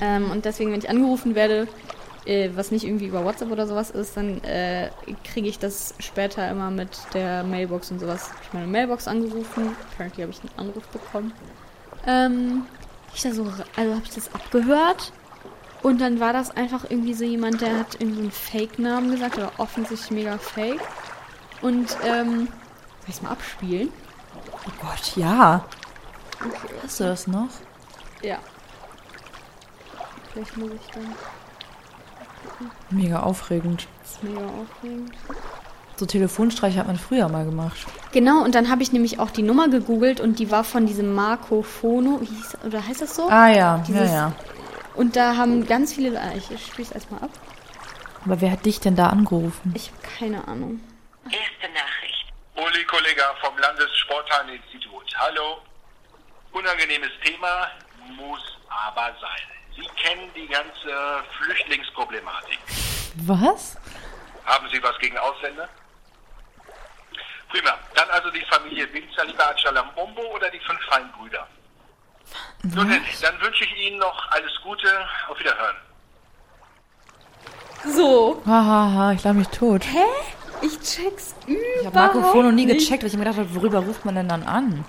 [0.00, 1.68] Ähm, und deswegen, wenn ich angerufen werde,
[2.24, 4.90] äh, was nicht irgendwie über WhatsApp oder sowas ist, dann äh,
[5.24, 8.30] kriege ich das später immer mit der Mailbox und sowas.
[8.30, 9.76] Hab Ich meine Mailbox angerufen.
[9.92, 11.32] Apparently habe ich einen Anruf bekommen.
[12.06, 12.66] Ähm,
[13.14, 13.44] ich da so,
[13.76, 15.12] also habe ich das abgehört.
[15.82, 19.52] Und dann war das einfach irgendwie so jemand, der hat irgendwie einen Fake-Namen gesagt, oder
[19.58, 20.80] offensichtlich mega fake.
[21.62, 22.48] Und, ähm,
[23.00, 23.92] soll ich mal abspielen?
[24.66, 25.64] Oh Gott, ja.
[26.40, 26.74] Okay.
[26.82, 27.48] Hast du das noch?
[28.22, 28.38] Ja.
[30.32, 31.14] Vielleicht muss ich dann.
[32.90, 33.86] Mega aufregend.
[34.02, 35.12] Das ist mega aufregend.
[35.96, 37.76] So Telefonstreiche hat man früher mal gemacht.
[38.12, 41.12] Genau, und dann habe ich nämlich auch die Nummer gegoogelt und die war von diesem
[41.14, 42.20] Marco Fono.
[42.20, 43.28] Wie hieß, oder heißt das so?
[43.28, 44.32] Ah ja, Dieses- ja, ja.
[44.94, 46.20] Und da haben ganz viele.
[46.20, 47.30] ah, Ich spiele es erstmal ab.
[48.24, 49.72] Aber wer hat dich denn da angerufen?
[49.76, 50.80] Ich habe keine Ahnung.
[51.24, 52.32] Erste Nachricht.
[52.56, 55.04] Uli Kollega vom Landessporthareninstitut.
[55.18, 55.58] Hallo.
[56.52, 57.68] Unangenehmes Thema,
[58.16, 59.46] muss aber sein.
[59.76, 62.58] Sie kennen die ganze Flüchtlingsproblematik.
[63.26, 63.76] Was?
[64.44, 65.68] Haben Sie was gegen Ausländer?
[67.50, 67.78] Prima.
[67.94, 71.46] Dann also die Familie Winzer, lieber Achalambombo oder die fünf Feinbrüder?
[72.62, 74.88] Nun denn, dann wünsche ich Ihnen noch alles Gute.
[75.28, 75.76] Auf Wiederhören.
[77.84, 78.42] So.
[78.44, 79.84] Hahaha, ich lache mich tot.
[79.84, 80.04] Hä?
[80.60, 83.78] Ich check's überhaupt Ich habe Marco Fono nie gecheckt, weil ich mir gedacht habe, worüber
[83.78, 84.84] ruft man denn dann an?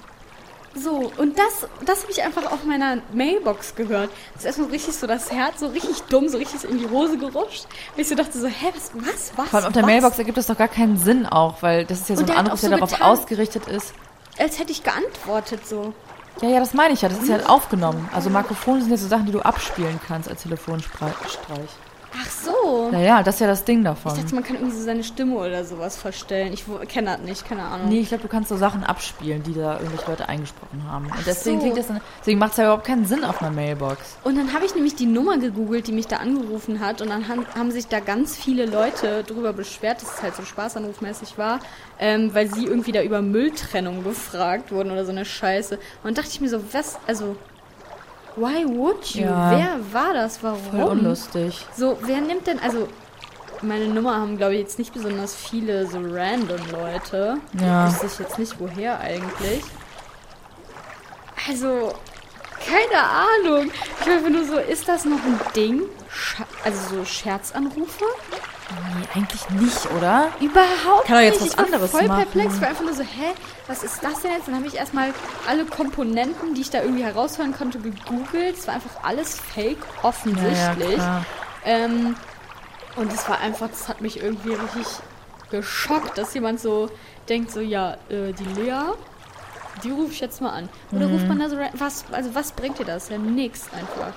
[0.75, 4.11] So, und das, das habe ich einfach auf meiner Mailbox gehört.
[4.33, 6.89] Das ist erstmal so richtig so das Herz, so richtig dumm, so richtig in die
[6.89, 7.65] Hose gerutscht.
[7.95, 9.49] Und ich so dachte so, hä, was, was, was?
[9.49, 9.87] Vor allem auf der was?
[9.87, 12.53] Mailbox ergibt das doch gar keinen Sinn auch, weil das ist ja so ein Anruf,
[12.53, 13.07] auch der so darauf getan.
[13.07, 13.93] ausgerichtet ist.
[14.37, 15.93] Als hätte ich geantwortet so.
[16.41, 17.09] Ja, ja, das meine ich ja.
[17.09, 18.07] Das ist ja halt aufgenommen.
[18.13, 21.13] Also Makrophone sind ja so Sachen, die du abspielen kannst als Telefonstreich.
[22.13, 22.89] Ach so.
[22.91, 24.15] Naja, das ist ja das Ding Ich davon.
[24.15, 26.53] dachte, man kann irgendwie so seine Stimme oder sowas verstellen.
[26.53, 27.89] Ich kenne das nicht, keine Ahnung.
[27.89, 31.05] Nee, ich glaube, du kannst so Sachen abspielen, die da irgendwelche Leute eingesprochen haben.
[31.05, 31.61] Und deswegen so.
[31.63, 34.17] klingt das dann, deswegen macht es ja überhaupt keinen Sinn auf einer Mailbox.
[34.23, 37.01] Und dann habe ich nämlich die Nummer gegoogelt, die mich da angerufen hat.
[37.01, 40.43] Und dann han- haben sich da ganz viele Leute drüber beschwert, dass es halt so
[40.43, 41.59] spaßanrufmäßig war,
[41.99, 45.77] ähm, weil sie irgendwie da über Mülltrennung befragt wurden oder so eine Scheiße.
[46.03, 47.35] Und dachte ich mir so, was, also,
[48.35, 49.25] why would you?
[49.25, 49.51] Ja.
[49.51, 50.43] Wer war das?
[50.43, 50.59] Warum?
[50.71, 51.65] Voll unlustig.
[51.75, 52.87] So, wer nimmt denn, also,
[53.61, 57.37] meine Nummer haben, glaube ich, jetzt nicht besonders viele so random Leute.
[57.61, 57.87] Ja.
[57.87, 59.63] Wüsste ich jetzt nicht, woher eigentlich.
[61.47, 61.93] Also,
[62.65, 63.71] keine Ahnung.
[64.01, 65.81] Ich einfach nur so, ist das noch ein Ding?
[66.09, 68.05] Scha also so Scherzanrufe?
[68.71, 70.29] Nee, eigentlich nicht, oder?
[70.39, 71.41] Überhaupt Kann doch jetzt nicht.
[71.41, 72.23] was ich war anderes voll machen.
[72.23, 72.55] perplex.
[72.55, 73.33] Ich war einfach nur so, hä,
[73.67, 74.47] was ist das denn jetzt?
[74.47, 75.13] Dann habe ich erstmal
[75.47, 78.57] alle Komponenten, die ich da irgendwie heraushören konnte, gegoogelt.
[78.57, 80.95] Es war einfach alles fake, offensichtlich.
[80.95, 81.25] klar.
[81.65, 82.15] Ähm,
[82.95, 84.85] Und es war einfach, das hat mich irgendwie richtig
[85.51, 86.89] geschockt, dass jemand so
[87.27, 88.81] denkt, so, ja, äh, die Lea,
[89.83, 90.69] die rufe ich jetzt mal an.
[90.91, 93.09] Oder ruft man da so, rein- was, also was bringt dir das?
[93.09, 94.13] Ja, nix einfach.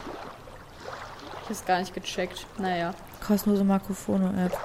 [1.45, 2.47] Ich hab's gar nicht gecheckt.
[2.59, 2.93] Naja.
[3.27, 4.57] Kostenlose Marcofono-App.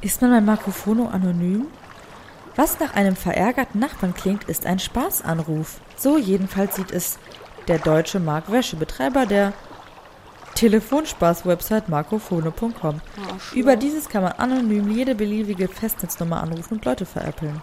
[0.00, 1.66] Ist man bei Marcofono anonym?
[2.54, 5.80] Was nach einem verärgerten Nachbarn klingt, ist ein Spaßanruf.
[5.96, 7.18] So jedenfalls sieht es
[7.68, 9.52] der deutsche Marc Wäsche, Betreiber der
[10.54, 13.00] Telefonspaß-Website marcofono.com.
[13.00, 13.60] Ah, schlau.
[13.60, 17.60] Über dieses kann man anonym jede beliebige Festnetznummer anrufen und Leute veräppeln.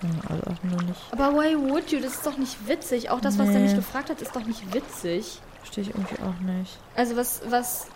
[0.00, 1.00] Hm, Also auch nur nicht.
[1.12, 2.00] Aber why would you?
[2.00, 3.10] Das ist doch nicht witzig.
[3.10, 3.58] Auch das, was Nee.
[3.60, 5.40] mich gefragt hat, ist doch nicht witzig.
[5.58, 6.78] Verstehe ich irgendwie auch nicht.
[6.96, 7.86] Also was, was,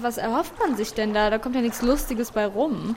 [0.00, 1.30] was erhofft man sich denn da?
[1.30, 2.96] Da kommt ja nichts Lustiges bei rum.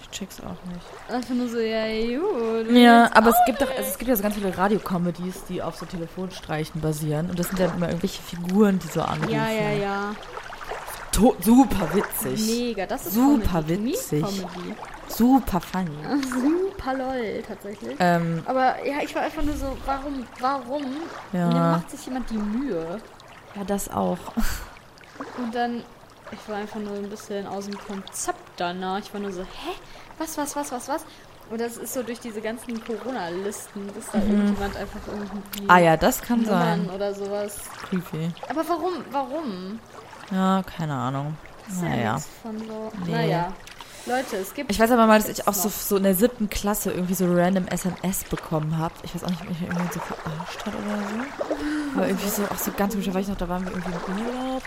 [0.00, 0.86] Ich check's auch nicht.
[1.14, 1.84] Einfach nur so, ja,
[2.18, 2.70] gut.
[2.74, 5.76] Ja, aber es gibt doch, also es gibt ja so ganz viele Radiocomedies, die auf
[5.76, 7.28] so Telefonstreichen basieren.
[7.30, 9.30] Und das sind dann immer irgendwelche Figuren, die so anrufen.
[9.30, 10.14] Ja, ja, ja.
[11.12, 12.46] To super witzig.
[12.46, 13.92] Mega, das ist Super Comedy.
[13.92, 14.22] Witzig.
[14.22, 14.74] Comedy.
[15.08, 15.90] Super funny.
[16.22, 17.96] Super lol, tatsächlich.
[17.98, 20.84] Ähm, Aber ja, ich war einfach nur so, warum, warum
[21.32, 21.48] Ja.
[21.72, 22.98] macht sich jemand die Mühe?
[23.56, 24.18] ja, das auch.
[25.38, 25.82] Und dann,
[26.32, 28.98] ich war einfach nur ein bisschen aus dem Konzept danach.
[28.98, 29.72] Ich war nur so, hä?
[30.18, 31.04] Was, was, was, was, was?
[31.50, 35.96] Und das ist so durch diese ganzen Corona-Listen, dass da irgendjemand einfach irgendwie Ah ja,
[35.96, 36.90] das kann Nummern sein.
[36.94, 37.56] oder sowas.
[37.88, 38.30] Creepy.
[38.50, 39.78] Aber warum, warum?
[40.30, 41.36] Ja, keine Ahnung.
[41.66, 42.18] Das ist ja Naja.
[42.42, 42.92] von so.
[43.06, 43.12] Nee.
[43.12, 43.52] Naja.
[44.04, 44.70] Leute, es gibt.
[44.70, 47.26] Ich weiß aber mal, dass ich auch so, so in der siebten Klasse irgendwie so
[47.30, 48.94] random SMS bekommen habe.
[49.02, 51.96] Ich weiß auch nicht, ob mich irgendjemand so verarscht hat oder so.
[51.96, 53.90] Aber irgendwie so, auch so ganz komisch, da war ich noch, da waren wir irgendwie
[53.90, 54.62] im Urlaub.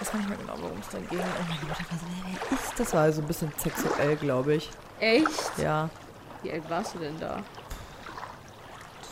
[0.00, 1.18] Ich weiß gar nicht mehr genau, worum es da ging.
[1.18, 2.06] Meine Mutter war so,
[2.50, 2.94] wer ist das?
[2.94, 4.70] War so ein bisschen sexuell, glaube ich.
[5.00, 5.58] Echt?
[5.58, 5.88] Ja,
[6.42, 7.42] Wie alt warst du denn da?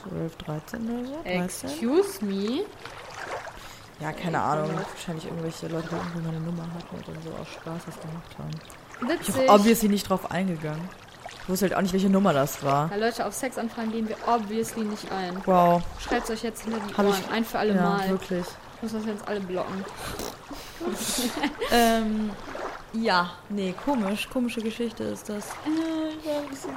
[0.08, 1.22] 12, 13 oder so?
[1.24, 1.70] 13?
[1.70, 2.60] Excuse me?
[3.98, 4.70] Ja, keine Ahnung.
[4.92, 8.38] Wahrscheinlich irgendwelche Leute, die irgendwie meine Nummer hatten und dann so aus Spaß was gemacht
[8.38, 8.50] haben.
[9.02, 9.34] Ich Witzig.
[9.34, 10.88] bin obviously nicht drauf eingegangen.
[11.42, 12.90] Ich wusste halt auch nicht, welche Nummer das war.
[12.90, 15.40] Ja, Leute, auf Sexanfragen gehen wir obviously nicht ein.
[15.46, 15.82] Wow.
[15.98, 17.16] Schreibt euch jetzt hinter die Hab Ohren.
[17.18, 18.08] ich- ein für alle ja, Mal.
[18.10, 18.44] wirklich.
[18.76, 19.84] Ich muss das jetzt alle blocken.
[21.70, 22.30] Ähm,
[22.92, 24.28] ja, nee, komisch.
[24.30, 25.48] Komische Geschichte ist das.
[25.64, 26.70] Ich war ein bisschen.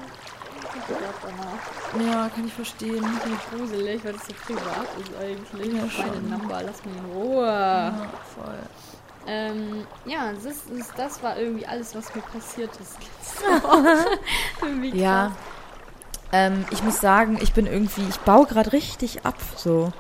[2.06, 3.04] Ja, kann ich verstehen.
[3.24, 5.74] Ziemlich gruselig, weil das so privat ist eigentlich.
[5.74, 6.30] Ja, Meine schon.
[6.30, 7.46] Nummer, lass mich in Ruhe.
[7.48, 8.60] Ja, voll.
[9.28, 12.98] Ähm, ja, das, ist, das war irgendwie alles, was mir passiert ist.
[14.94, 15.32] Ja.
[16.32, 19.92] Ähm, ich muss sagen, ich bin irgendwie, ich baue gerade richtig ab, so.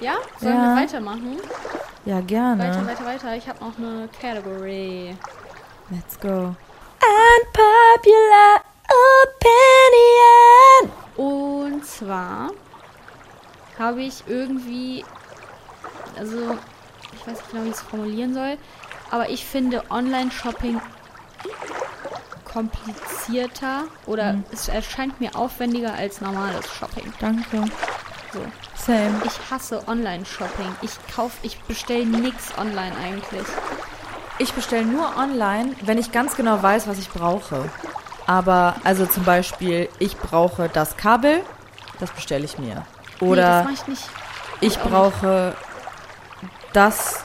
[0.00, 0.14] Ja?
[0.40, 0.74] Sollen Ja.
[0.76, 1.38] wir weitermachen?
[2.04, 2.64] Ja, gerne.
[2.64, 3.36] Weiter, weiter, weiter.
[3.36, 5.16] Ich habe noch eine Category.
[5.90, 6.54] Let's go.
[7.02, 8.64] Unpopular
[9.26, 10.92] Opinion.
[11.16, 12.50] Und zwar
[13.78, 15.04] habe ich irgendwie,
[16.18, 16.56] also
[17.12, 18.56] ich weiß nicht genau, wie ich es formulieren soll,
[19.10, 20.80] aber ich finde Online-Shopping
[22.44, 27.12] komplizierter oder es erscheint mir aufwendiger als normales Shopping.
[27.20, 27.64] Danke.
[28.32, 28.40] So.
[28.86, 29.20] Same.
[29.24, 30.74] Ich hasse Online-Shopping.
[30.82, 33.46] Ich kauf, ich bestelle nichts online eigentlich.
[34.38, 37.68] Ich bestelle nur online, wenn ich ganz genau weiß, was ich brauche.
[38.26, 41.42] Aber, also zum Beispiel, ich brauche das Kabel,
[41.98, 42.86] das bestelle ich mir.
[43.20, 44.10] nee, Oder das mache ich nicht.
[44.60, 44.90] ich auch nicht.
[44.92, 45.56] brauche
[46.72, 47.24] das,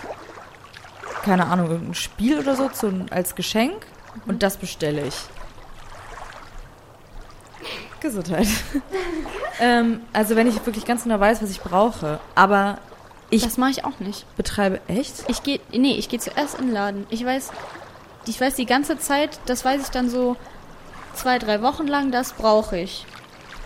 [1.24, 3.86] keine Ahnung, irgendein Spiel oder so zu, als Geschenk
[4.26, 5.16] und das bestelle ich.
[8.02, 8.48] Gesundheit.
[9.60, 12.78] ähm, also wenn ich wirklich ganz genau weiß, was ich brauche, aber
[13.30, 14.26] ich Das mache ich auch nicht.
[14.38, 15.26] betreibe echt?
[15.28, 17.08] Ich gehe, nee, ich gehe zuerst in den Laden.
[17.10, 17.52] Ich weiß,
[18.28, 20.36] ich weiß die ganze Zeit, das weiß ich dann so
[21.14, 23.06] zwei, drei Wochen lang, das brauche ich.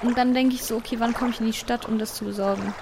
[0.02, 2.24] Und dann denke ich so, okay, wann komme ich in die Stadt, um das zu
[2.26, 2.74] besorgen?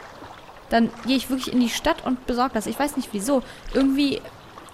[0.70, 2.68] Dann gehe ich wirklich in die Stadt und besorge das.
[2.68, 3.42] Ich weiß nicht wieso.
[3.74, 4.22] Irgendwie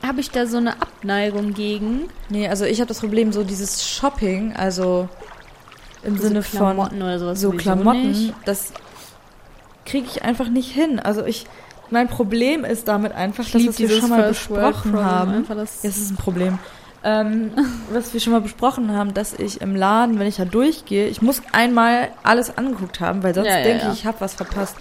[0.06, 2.10] habe ich da so eine Abneigung gegen.
[2.30, 5.08] Nee, also ich habe das Problem, so dieses Shopping, also
[6.06, 8.34] im So Sinne von Klamotten oder sowas so Klamotten, nicht.
[8.46, 8.74] das
[9.86, 11.00] kriege ich einfach nicht hin.
[11.00, 11.46] Also ich,
[11.90, 15.46] mein Problem ist damit einfach, dass lieb was wir schon mal besprochen haben.
[15.48, 16.60] das- Ja, es ist ein Problem.
[17.04, 17.52] Ähm,
[17.92, 21.22] was wir schon mal besprochen haben, dass ich im Laden, wenn ich da durchgehe, ich
[21.22, 24.76] muss einmal alles angeguckt haben, weil sonst Ja, ja, denke ich, ich habe was verpasst.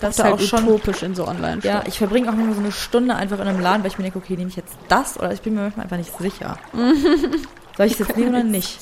[0.00, 2.54] Das ist da halt auch schon utopisch in so online ja, ich verbringe auch nur
[2.54, 4.74] so eine Stunde einfach in einem Laden, weil ich mir denke, okay, nehme ich jetzt
[4.88, 6.56] das oder ich bin mir manchmal einfach nicht sicher.
[7.76, 8.78] Soll ich es jetzt nehmen oder nicht?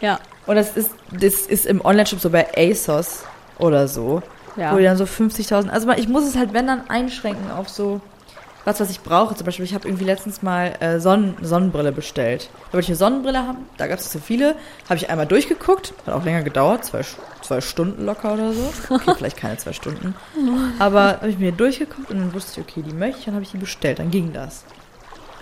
[0.00, 3.24] ja, Und das ist, das ist im Online-Shop so bei ASOS
[3.58, 4.22] oder so,
[4.56, 4.72] ja.
[4.72, 8.00] wo die dann so 50.000, also ich muss es halt, wenn dann, einschränken auf so
[8.64, 9.34] was, was ich brauche.
[9.34, 12.50] Zum Beispiel, ich habe irgendwie letztens mal äh, Sonnen Sonnenbrille bestellt.
[12.66, 14.54] Da wollte ich eine Sonnenbrille haben, da gab es so viele.
[14.84, 17.02] Habe ich einmal durchgeguckt, hat auch länger gedauert, zwei,
[17.42, 18.70] zwei Stunden locker oder so.
[18.90, 20.14] Okay, vielleicht keine zwei Stunden.
[20.78, 23.44] Aber habe ich mir durchgeguckt und dann wusste ich, okay, die möchte ich, dann habe
[23.44, 24.64] ich die bestellt, dann ging das.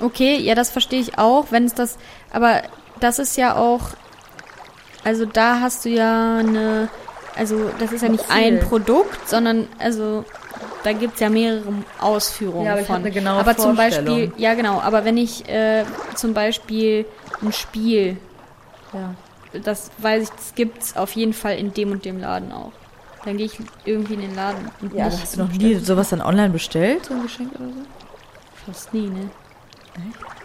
[0.00, 1.96] Okay, ja, das verstehe ich auch, wenn es das,
[2.32, 2.62] aber
[3.00, 3.90] das ist ja auch,
[5.06, 6.88] also da hast du ja eine,
[7.36, 8.60] also das ist ja nicht ein.
[8.60, 10.24] Produkt, sondern also
[10.82, 13.04] da gibt's ja mehrere Ausführungen Ja, aber ich von.
[13.04, 17.06] hab eine aber zum Beispiel, ja genau, aber wenn ich äh, zum Beispiel
[17.42, 18.16] ein Spiel,
[18.92, 19.14] Ja.
[19.52, 22.72] das weiß ich, das gibt's auf jeden Fall in dem und dem Laden auch.
[23.24, 24.70] Dann gehe ich irgendwie in den Laden.
[24.80, 27.82] Und Ja, hast du noch nie sowas dann online bestellt, so ein Geschenk oder so?
[28.66, 29.30] Fast nie, ne?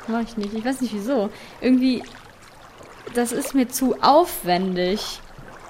[0.07, 0.53] Mach ich nicht.
[0.53, 1.29] Ich weiß nicht wieso.
[1.61, 2.03] Irgendwie,
[3.13, 5.19] das ist mir zu aufwendig.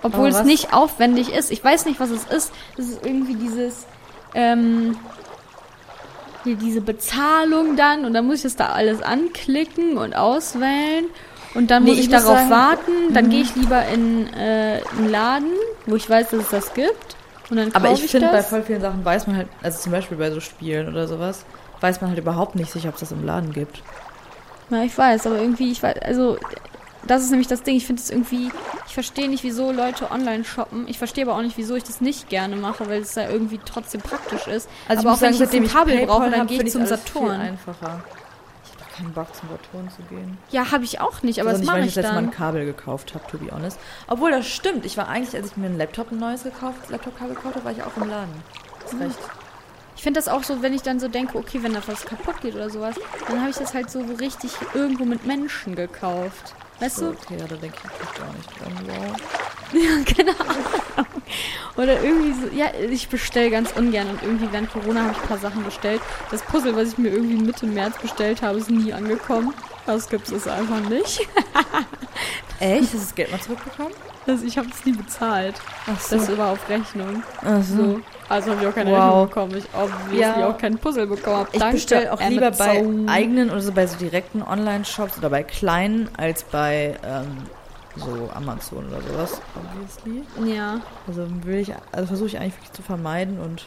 [0.04, 1.52] Obwohl es nicht aufwendig ist.
[1.52, 2.52] Ich weiß nicht, was es ist.
[2.78, 3.86] Es ist irgendwie dieses,
[4.34, 4.98] ähm,
[6.44, 11.06] hier diese Bezahlung dann und dann muss ich das da alles anklicken und auswählen.
[11.54, 12.52] Und dann Nee, muss ich, ich muss darauf sagen- Mhm.
[12.52, 13.14] warten.
[13.14, 15.52] Dann gehe ich lieber in äh, einen Laden,
[15.86, 17.16] wo ich weiß, dass es das gibt.
[17.52, 18.48] Und dann Aber kauf ich finde, bei das.
[18.48, 21.44] voll vielen Sachen weiß man halt, also zum Beispiel bei so Spielen oder sowas,
[21.82, 23.84] weiß man halt überhaupt nicht sicher, ob es das im Laden gibt.
[24.70, 26.38] Ja, ich weiß, aber irgendwie, ich weiß, also,
[27.08, 27.76] das ist nämlich das Ding.
[27.76, 28.52] Ich finde es irgendwie,
[28.88, 30.88] ich verstehe nicht, wieso Leute online shoppen.
[30.88, 33.60] Ich verstehe aber auch nicht, wieso ich das nicht gerne mache, weil es ja irgendwie
[33.64, 34.70] trotzdem praktisch ist.
[34.88, 37.42] Also aber auch wenn ich jetzt ein Kabel PayPal brauche, dann gehe ich zum Saturn.
[37.42, 38.04] Einfacher.
[38.64, 40.38] Ich habe doch keinen Bock zum Saturn zu gehen.
[40.52, 42.30] Ja, habe ich auch nicht, aber also das mache ich ich das letzte Mal dann.
[42.30, 43.80] ein Kabel gekauft habe, to be honest.
[44.08, 44.86] Obwohl, das stimmt.
[44.86, 47.72] Ich war eigentlich, als ich mir ein Laptop ein neues gekauft, Laptop-Kabel gekauft habe, war
[47.72, 48.44] ich auch im Laden.
[48.86, 49.20] Ist recht.
[49.96, 52.42] Ich finde das auch so, wenn ich dann so denke, okay, wenn da was kaputt
[52.42, 52.96] geht oder sowas,
[53.28, 56.56] dann habe ich das halt so richtig irgendwo mit Menschen gekauft.
[56.82, 57.12] Weißt So, du?
[57.12, 58.74] okay, ja, da denke ich gar nicht dran.
[58.88, 59.16] Wow.
[59.74, 61.06] Ja, Ahnung.
[61.78, 65.28] Oder irgendwie so, ja, ich bestelle ganz ungern und irgendwie während Corona habe ich ein
[65.28, 66.02] paar Sachen bestellt.
[66.30, 69.54] Das Puzzle, was ich mir irgendwie Mitte März bestellt habe, ist nie angekommen.
[69.86, 71.28] Das gibt es einfach nicht.
[72.60, 72.84] Echt?
[72.84, 73.94] Hast du das Geld mal zurückbekommen?
[74.28, 75.56] Also ich habe es nie bezahlt.
[75.88, 77.24] Ach Das war auf Rechnung.
[77.44, 78.00] Ach So.
[78.30, 78.98] Also habe ich auch keine Wow.
[79.00, 79.56] Rechnung bekommen.
[79.58, 80.48] Ich obviously Ja.
[80.50, 81.48] auch kein Puzzle bekommen.
[81.52, 85.44] Ich Danke, bestelle auch lieber bei eigenen oder so bei so direkten Online-Shops oder bei
[85.44, 87.38] kleinen als bei ähm,
[87.98, 89.42] so Amazon oder sowas.
[89.56, 90.24] Obviously.
[90.56, 90.80] Ja.
[91.08, 93.66] Also will ich, also versuche ich eigentlich wirklich zu vermeiden und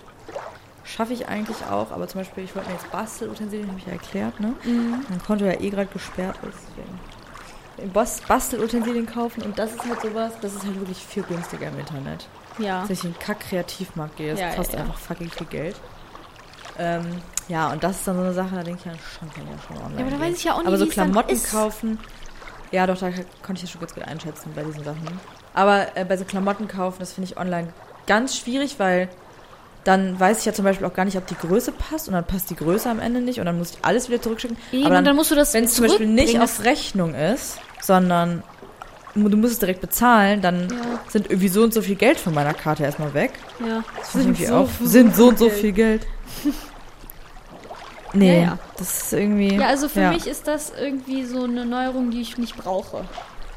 [0.85, 1.91] schaffe ich eigentlich auch.
[1.91, 4.55] Aber zum Beispiel, ich wollte mir jetzt Bastelutensilien, habe ich ja erklärt, ne?
[4.65, 5.05] Mhm.
[5.11, 6.59] Mein Konto ja eh gerade gesperrt ist.
[6.77, 7.01] Deswegen.
[7.93, 11.79] Bas- Bastelutensilien kaufen und das ist halt sowas, das ist halt wirklich viel günstiger im
[11.79, 12.27] Internet.
[12.59, 12.83] Ja.
[12.83, 14.81] Dass ich in den Kack-Kreativmarkt gehe, das Ja, ja, kostet ja.
[14.85, 15.77] einfach fucking viel Geld.
[16.79, 17.07] Ähm,
[17.49, 19.59] ja, und das ist dann so eine Sache, da denke ich ja schon, kann ja
[19.67, 21.99] schon online Ja, aber da weiß ich ja auch nicht, Aber so Klamotten kaufen,
[22.71, 25.21] ja doch, da konnte ich das schon ganz gut einschätzen bei diesen Sachen.
[25.53, 27.73] Aber äh, bei so Klamotten kaufen, das finde ich online
[28.07, 29.09] ganz schwierig, weil
[29.85, 32.25] dann weiß ich ja zum Beispiel auch gar nicht, ob die Größe passt und dann
[32.25, 34.57] passt die Größe am Ende nicht und dann muss ich alles wieder zurückschicken.
[34.73, 37.59] Eben, aber und dann musst du das wenn es zum Beispiel nicht auf Rechnung ist,
[37.83, 38.43] sondern
[39.15, 41.01] du musst es direkt bezahlen, dann Ja.
[41.09, 43.33] sind irgendwie so und so viel Geld von meiner Karte erstmal weg.
[43.61, 43.85] Ja.
[43.99, 46.07] Das ich irgendwie auch, sind so und so viel Geld.
[48.17, 48.59] Nee, Ja, ja.
[48.79, 49.57] das ist irgendwie.
[49.57, 53.05] Ja, also für mich ist das irgendwie so eine Neuerung, die ich nicht brauche.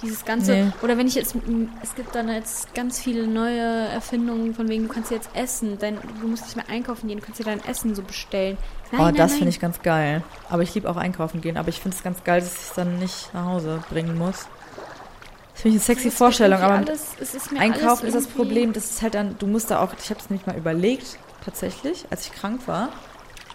[0.04, 0.72] Dieses ganze, Nee.
[0.84, 1.36] oder wenn ich jetzt,
[1.82, 5.98] es gibt dann jetzt ganz viele neue Erfindungen, von wegen, du kannst jetzt essen, dein,
[6.22, 8.58] du musst nicht mehr einkaufen gehen, du kannst dir dein Essen so bestellen.
[8.92, 10.24] Nein, oh, nein, das finde ich ganz geil.
[10.50, 12.74] Aber ich liebe auch einkaufen gehen, aber ich finde es ganz geil, dass ich es
[12.74, 14.46] dann nicht nach Hause bringen muss.
[15.54, 18.92] Das finde ich eine sexy Vorstellung, aber alles, es ist Einkaufen ist das Problem, das
[18.92, 22.28] ist halt dann, du musst da auch, ich habe es nämlich mal überlegt, tatsächlich, als
[22.28, 22.90] ich krank war,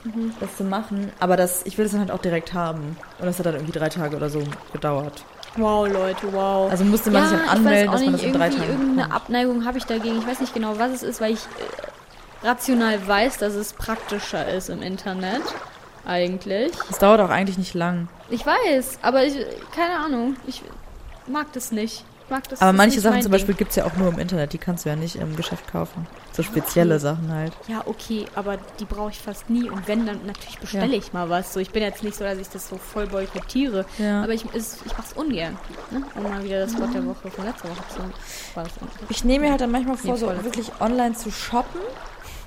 [0.05, 0.35] Mhm.
[0.41, 2.97] das zu machen, aber das, ich will es dann halt auch direkt haben.
[3.21, 5.25] Und das hat dann irgendwie drei Tage oder so gedauert.
[5.57, 6.71] Wow, Leute, wow.
[6.71, 9.15] Also musste man sich dann anmelden, dass man das in drei Tagen irgendeine bekommt.
[9.15, 10.19] Abneigung habe ich dagegen.
[10.19, 14.49] Ich weiß nicht genau, was es ist, weil ich äh, rational weiß, dass es praktischer
[14.49, 15.43] ist im Internet.
[16.05, 16.73] Eigentlich.
[16.89, 18.09] Das dauert auch eigentlich nicht lang.
[18.29, 19.37] Ich weiß, aber ich,
[19.75, 20.37] keine Ahnung.
[20.47, 20.63] Ich
[21.27, 22.05] mag das nicht.
[22.31, 23.31] Mag das Aber manche Sachen zum.
[23.33, 26.07] Beispiel gibt's ja auch nur im Internet, die kannst du ja nicht im Geschäft kaufen.
[26.33, 27.53] So spezielle Sachen halt.
[27.69, 29.69] Ja, okay, aber die brauche ich fast nie.
[29.69, 30.99] Und wenn, dann natürlich bestelle Ja.
[30.99, 31.53] ich mal was.
[31.53, 33.85] So, ich bin jetzt nicht so, dass ich das so voll boykottiere.
[33.99, 34.23] Ja.
[34.23, 35.59] Aber ich, ist, ich mache es ungern.
[35.91, 36.03] Ne?
[36.17, 37.99] Um mal wieder das Wort der Woche von letzter Woche zu
[38.55, 38.73] war das
[39.11, 41.81] Ich nehme mir halt dann manchmal vor, Nee, so wirklich online zu shoppen.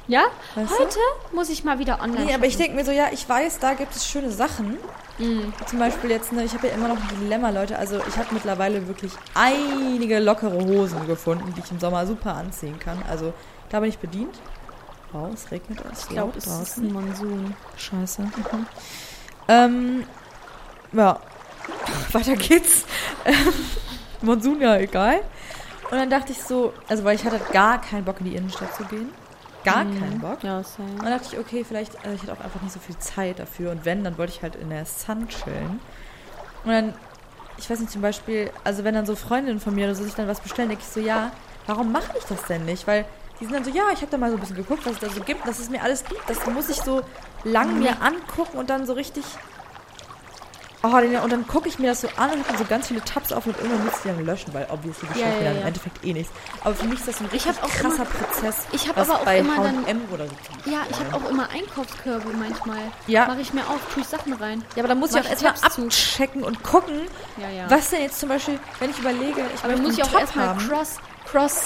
[0.07, 0.23] Ja?
[0.55, 0.99] Weißt Heute
[1.33, 2.65] muss ich mal wieder online Nee, aber ich shoppen.
[2.67, 4.77] denke mir so, ja, ich weiß, da gibt es schöne Sachen.
[5.17, 5.53] Mhm.
[5.65, 7.77] Zum Beispiel jetzt, ne, ich habe ja immer noch ein Dilemma, Leute.
[7.77, 12.79] Also ich habe mittlerweile wirklich einige lockere Hosen gefunden, die ich im Sommer super anziehen
[12.79, 13.01] kann.
[13.09, 13.33] Also
[13.69, 14.35] da bin ich bedient.
[15.11, 15.79] Wow, es regnet.
[15.91, 17.55] Es Ich glaube, es ist ein Monsun.
[17.77, 18.29] Scheiße.
[19.47, 20.03] Ähm,
[20.91, 21.19] ja,
[22.11, 22.83] weiter geht's.
[24.21, 25.21] Monsun, ja, egal.
[25.91, 28.75] Und dann dachte ich so, also weil ich hatte gar keinen Bock in die Innenstadt
[28.75, 29.09] zu gehen.
[29.65, 30.43] Gar keinen Bock.
[30.43, 30.91] Ja, same.
[30.91, 33.39] Und dann dachte ich, okay, vielleicht, also ich hatte auch einfach nicht so viel Zeit
[33.39, 33.71] dafür.
[33.71, 35.79] Und wenn, dann wollte ich halt in der Sun chillen.
[36.63, 36.93] Und dann,
[37.57, 40.15] ich weiß nicht, zum Beispiel, also wenn dann so Freundinnen von mir oder so sich
[40.15, 41.31] dann was bestellen, denke ich so, ja,
[41.65, 42.87] warum mache ich das denn nicht?
[42.87, 43.05] Weil
[43.39, 44.99] die sind dann so, ja, ich habe da mal so ein bisschen geguckt, was es
[44.99, 46.29] da so gibt, dass es mir alles gibt.
[46.29, 47.01] Das muss ich so
[47.43, 49.25] lang mir angucken und dann so richtig
[50.87, 53.01] Oh, den, und dann gucke ich mir das so an und habe so ganz viele
[53.03, 55.43] Tabs auf und irgendwann muss ich die dann löschen, weil obviously geschieht Ja, mir ja,
[55.45, 55.61] dann ja.
[55.61, 56.31] im Endeffekt eh nichts.
[56.63, 58.55] Aber für mich ist das ein richtig auch krasser immer- Prozess.
[58.71, 60.69] ich hab was aber auch bei immer dann- oder so.
[60.69, 62.77] Ja, ich habe auch immer Einkaufskörbe manchmal.
[63.07, 63.25] Ja.
[63.27, 64.63] Mache ich mir auf, tue ich Sachen rein.
[64.75, 65.53] Ja, aber dann muss Mach ich auch erstmal
[65.85, 67.01] abchecken und gucken,
[67.37, 67.69] Ja, ja.
[67.69, 70.55] was denn jetzt zum Beispiel, wenn ich überlege, ich Aber möchte muss ich auch erstmal.
[70.57, 70.97] Cross,
[71.31, 71.63] Cross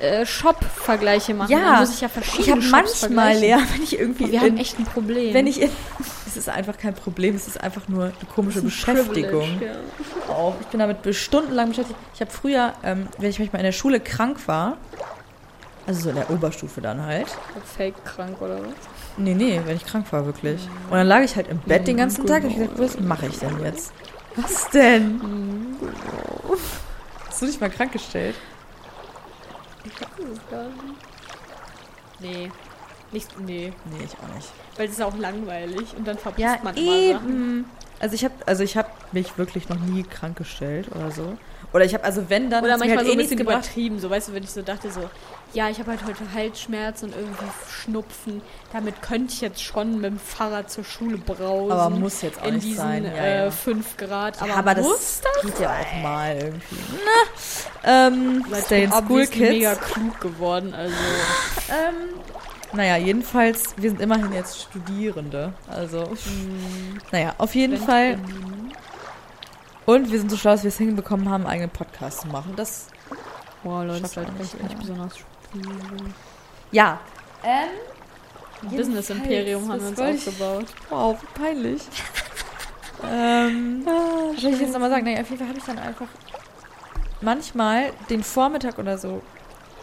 [0.00, 1.50] äh, Shop-Vergleiche machen.
[1.50, 3.36] Ja, dann muss ich ja verschiedene ich habe manchmal.
[3.36, 5.34] Lea, wenn ich irgendwie Oh, wir haben in, echt ein Problem.
[5.34, 5.70] wenn ich in,
[6.26, 9.58] es ist einfach kein Problem, es ist einfach nur eine komische Beschäftigung.
[9.58, 9.78] Privilege,
[10.28, 10.34] ja.
[10.34, 10.54] auch.
[10.60, 11.98] Ich bin damit stundenlang beschäftigt.
[12.14, 14.76] Ich habe früher, ähm, wenn ich manchmal in der Schule krank war,
[15.86, 17.28] also so in der Oberstufe dann halt.
[17.76, 18.74] Fake krank oder was?
[19.16, 20.60] Nee, nee, wenn ich krank war, wirklich.
[20.90, 23.26] Und dann lag ich halt im Bett den ganzen Tag und ich gesagt, was mache
[23.26, 23.92] ich denn jetzt?
[24.36, 25.20] Was denn?
[27.26, 28.36] Hast du dich mal krank gestellt?
[32.20, 32.50] Nee.
[33.10, 33.72] Nicht, nee.
[33.86, 34.48] Nee, ich auch nicht.
[34.76, 37.28] Weil es ist auch langweilig und dann verpasst Ja, man immer Sachen.
[37.28, 37.70] eben.
[38.00, 41.36] Also ich habe also ich habe mich wirklich noch nie krank gestellt oder so.
[41.72, 43.64] Oder ich habe also wenn dann Oder manchmal halt so eh ein bisschen gebracht.
[43.64, 45.08] übertrieben, so weißt du, wenn ich so dachte so,
[45.52, 48.40] ja, ich habe halt heute Halsschmerz und irgendwie Schnupfen,
[48.72, 51.72] damit könnte ich jetzt schon mit dem Fahrrad zur Schule brausen.
[51.72, 53.04] Aber muss jetzt auch in nicht diesen sein.
[53.04, 53.50] Ja, äh, ja.
[53.50, 54.38] 5 Grad.
[54.40, 56.76] Aber, Ja, aber muss das geht ja auch mal irgendwie.
[57.04, 59.50] Na, ähm, Stay in School Kids.
[59.50, 60.94] mega klug geworden, also
[61.70, 62.20] Ähm,
[62.72, 65.54] naja, jedenfalls, wir sind immerhin jetzt Studierende.
[65.68, 66.12] Also,
[67.10, 68.18] naja, auf jeden Fall.
[69.86, 72.52] Und wir sind so schlau, dass wir es hinbekommen haben, einen eigenen Podcast zu machen.
[72.56, 72.88] Das,
[73.62, 75.14] Wow, Leute, das ist halt echt nicht, besonders
[76.70, 77.00] ja.
[77.42, 80.66] Ähm, Business Imperium haben wir uns aufgebaut.
[80.90, 81.82] Wow, wie peinlich.
[83.10, 85.04] ähm, was soll ich jetzt nochmal sagen?
[85.04, 86.08] Naja, auf jeden Fall habe ich dann einfach
[87.20, 89.22] manchmal den Vormittag oder so,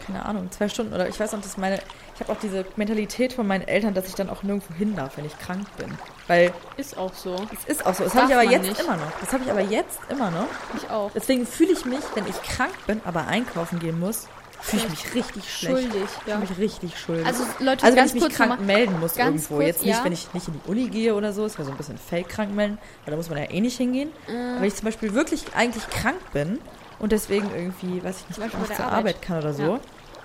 [0.06, 1.78] keine Ahnung, zwei Stunden oder ich weiß noch, dass meine,
[2.14, 5.16] ich habe auch diese Mentalität von meinen Eltern, dass ich dann auch nirgendwo hin darf,
[5.16, 5.92] wenn ich krank bin.
[6.28, 7.36] Weil Ist auch so.
[7.66, 8.04] es ist auch so.
[8.04, 8.80] Das habe ich aber jetzt nicht.
[8.80, 9.12] immer noch.
[9.20, 10.46] Das habe ich aber jetzt immer noch.
[10.76, 11.10] Ich auch.
[11.14, 14.26] Deswegen fühle ich mich, wenn ich krank bin, aber einkaufen gehen muss,
[14.60, 15.76] fühle ich mich richtig schlecht.
[15.92, 16.38] Schuldig, Ich ja.
[16.38, 17.26] fühle mich richtig schuldig.
[17.26, 19.56] Also Leute, Also wenn ganz ich mich kurz krank melden muss irgendwo.
[19.56, 20.04] kurz, Jetzt nicht, ja.
[20.04, 22.28] wenn ich nicht in die Uni gehe oder so, ist ja so ein bisschen fake
[22.28, 24.10] krank melden, weil da muss man ja eh nicht hingehen.
[24.26, 24.32] Äh.
[24.32, 26.58] Aber wenn ich zum Beispiel wirklich eigentlich krank bin
[26.98, 28.98] und deswegen irgendwie, weiß ich nicht, bei zur Arbeit.
[28.98, 29.22] Arbeit.
[29.22, 29.62] kann oder so.
[29.62, 29.80] Ja.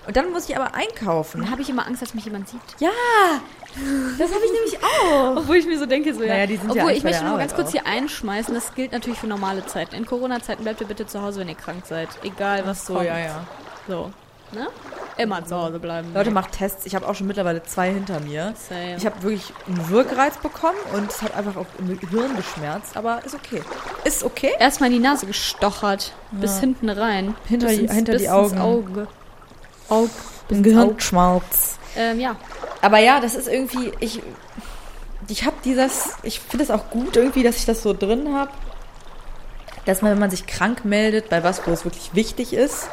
[0.06, 1.42] Und dann muss ich aber einkaufen.
[1.42, 2.60] Dann habe ich immer Angst, dass mich jemand sieht.
[2.80, 2.90] Ja,
[4.18, 5.36] das habe ich nämlich auch.
[5.36, 6.28] Obwohl ich mir so denke, so ja.
[6.34, 8.92] Naja, die sind ja Obwohl, eigentlich ich möchte nur ganz kurz hier einschmeißen, das gilt
[8.92, 9.94] natürlich für normale Zeiten.
[9.94, 12.08] In Corona-Zeiten bleibt ihr bitte zu Hause, wenn ihr krank seid.
[12.24, 13.06] Egal was So, kommt.
[13.06, 13.46] ja, ja.
[13.86, 14.10] So.
[14.52, 14.68] Ne?
[15.18, 16.12] Immer zu Hause bleiben.
[16.14, 16.86] Leute, macht Tests.
[16.86, 18.54] Ich habe auch schon mittlerweile zwei hinter mir.
[18.68, 18.96] Same.
[18.96, 23.22] Ich habe wirklich einen Wirkreiz bekommen und es hat einfach auch im Hirn geschmerzt, aber
[23.24, 23.62] ist okay.
[24.04, 24.52] Ist okay.
[24.58, 26.12] Erstmal in die Nase gestochert.
[26.32, 27.34] Bis hinten rein.
[27.46, 28.58] Hinter bis die- hinter bis die ins Augen.
[28.58, 29.08] Auge.
[29.90, 30.10] Aug.
[30.48, 30.74] Bis ins Auge.
[30.76, 31.78] Gehirnschmalz.
[31.96, 32.36] Ähm, ja.
[32.80, 34.22] Aber ja, das ist irgendwie, ich,
[35.28, 38.50] ich habe dieses, ich finde es auch gut irgendwie, dass ich das so drin habe,
[39.84, 42.88] dass man, wenn man sich krank meldet, bei was, wo es wirklich wichtig ist,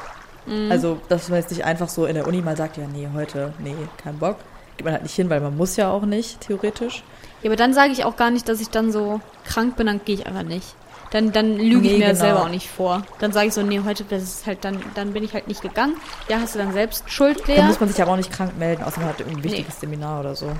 [0.69, 3.53] also, dass man jetzt nicht einfach so in der Uni mal sagt, ja, nee, heute,
[3.59, 4.37] nee, kein Bock,
[4.77, 7.03] geht man halt nicht hin, weil man muss ja auch nicht, theoretisch.
[7.41, 10.01] Ja, aber dann sage ich auch gar nicht, dass ich dann so krank bin, dann
[10.03, 10.75] gehe ich einfach nicht.
[11.11, 12.19] Dann, dann lüge Nee, ich mir genau.
[12.19, 13.01] selber auch nicht vor.
[13.19, 15.61] Dann sage ich so, nee, heute, das ist halt dann, dann bin ich halt nicht
[15.61, 15.95] gegangen.
[16.27, 17.55] Ja, hast du dann selbst Schuld, Lea?
[17.55, 19.49] Da muss man sich aber auch nicht krank melden, außer man hat irgendein Nee.
[19.51, 20.51] wichtiges Seminar oder so.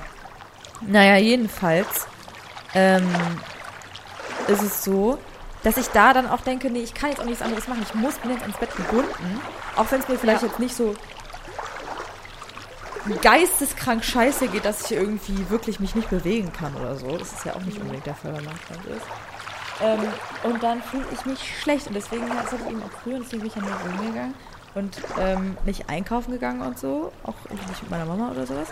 [0.80, 2.06] Naja, jedenfalls
[2.74, 3.06] ähm,
[4.48, 5.18] ist es so,
[5.62, 7.82] dass ich da dann auch denke, nee, ich kann jetzt auch nichts anderes machen.
[7.82, 9.40] Ich muss bin jetzt ins Bett gebunden.
[9.76, 10.48] Auch wenn es mir vielleicht Ja.
[10.48, 10.94] jetzt nicht so
[13.22, 17.16] geisteskrank scheiße geht, dass ich irgendwie wirklich mich nicht bewegen kann oder so.
[17.16, 19.06] Das ist ja auch nicht unbedingt der Fall, wenn man krank ist.
[19.82, 20.00] Ähm,
[20.44, 21.86] und dann fühle ich mich schlecht.
[21.86, 24.34] Und deswegen, das hatte ich eben auch früher, und deswegen bin ich ja nur rumgegangen
[24.74, 27.12] und ähm, nicht einkaufen gegangen und so.
[27.24, 28.68] Auch irgendwie nicht mit meiner Mama oder sowas.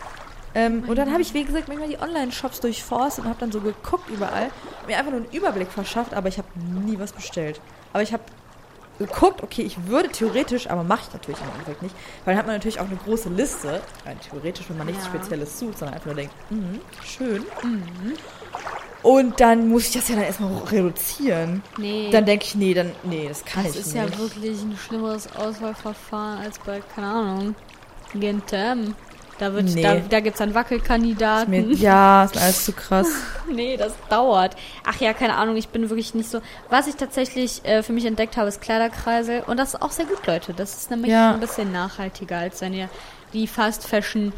[0.55, 3.61] Ähm, und dann habe ich, wie gesagt, manchmal die Online-Shops durchforstet und habe dann so
[3.61, 4.51] geguckt überall,
[4.89, 6.49] mir einfach nur einen Überblick verschafft, aber ich habe
[6.85, 7.61] nie was bestellt.
[7.93, 8.23] Aber ich habe
[8.99, 12.47] geguckt, okay, ich würde theoretisch, aber mache ich natürlich im Endeffekt nicht, weil dann hat
[12.47, 15.11] man natürlich auch eine große Liste, äh, theoretisch, wenn man nichts Ja.
[15.11, 17.45] Spezielles sucht, sondern einfach nur denkt, mhm, schön.
[19.03, 21.63] Und dann muss ich das ja dann erstmal reduzieren.
[21.79, 22.11] nee.
[22.11, 24.13] Dann denke ich, nee, dann, nee, das kann das ich ist nicht.
[24.13, 27.55] ja wirklich ein schlimmeres Auswahlverfahren als bei, keine Ahnung,
[28.15, 28.97] Gentem.
[29.39, 29.83] Da, wird, Nee.
[29.83, 31.51] da, da gibt es dann Wackelkandidaten.
[31.51, 33.07] Mir, ja, ist alles zu krass.
[33.51, 34.57] Nee, das dauert.
[34.85, 36.41] Ach ja, keine Ahnung, ich bin wirklich nicht so.
[36.69, 39.43] Was ich tatsächlich äh, für mich entdeckt habe, ist Kleiderkreisel.
[39.47, 40.53] Und das ist auch sehr gut, Leute.
[40.53, 41.33] Das ist nämlich Ja.
[41.33, 42.89] ein bisschen nachhaltiger, als wenn ihr
[43.33, 44.33] die Fast Fashion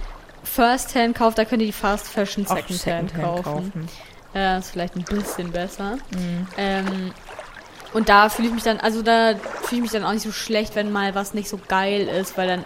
[0.45, 1.39] First Hand kauft.
[1.39, 3.89] Da könnt ihr die Fast Fashion Auch Second, Hand Secondhand kaufen.
[4.35, 5.97] Äh, ist vielleicht ein bisschen besser.
[6.15, 6.47] Mhm.
[6.57, 7.11] Ähm,
[7.93, 10.31] und da fühle ich mich dann, also da fühle ich mich dann auch nicht so
[10.33, 12.65] schlecht, wenn mal was nicht so geil ist, weil dann,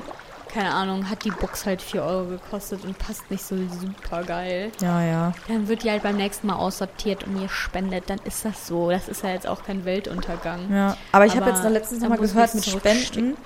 [0.54, 4.70] keine Ahnung, hat die Box halt 4 Euro gekostet und passt nicht so super geil.
[4.80, 5.32] Ja, ja.
[5.48, 8.90] Dann wird die halt beim nächsten Mal aussortiert und ihr spendet, dann ist das so.
[8.90, 10.72] Das ist ja jetzt auch kein Weltuntergang.
[10.72, 13.36] Ja, aber ich habe jetzt noch letztens da noch mal muss gehört mit Spenden.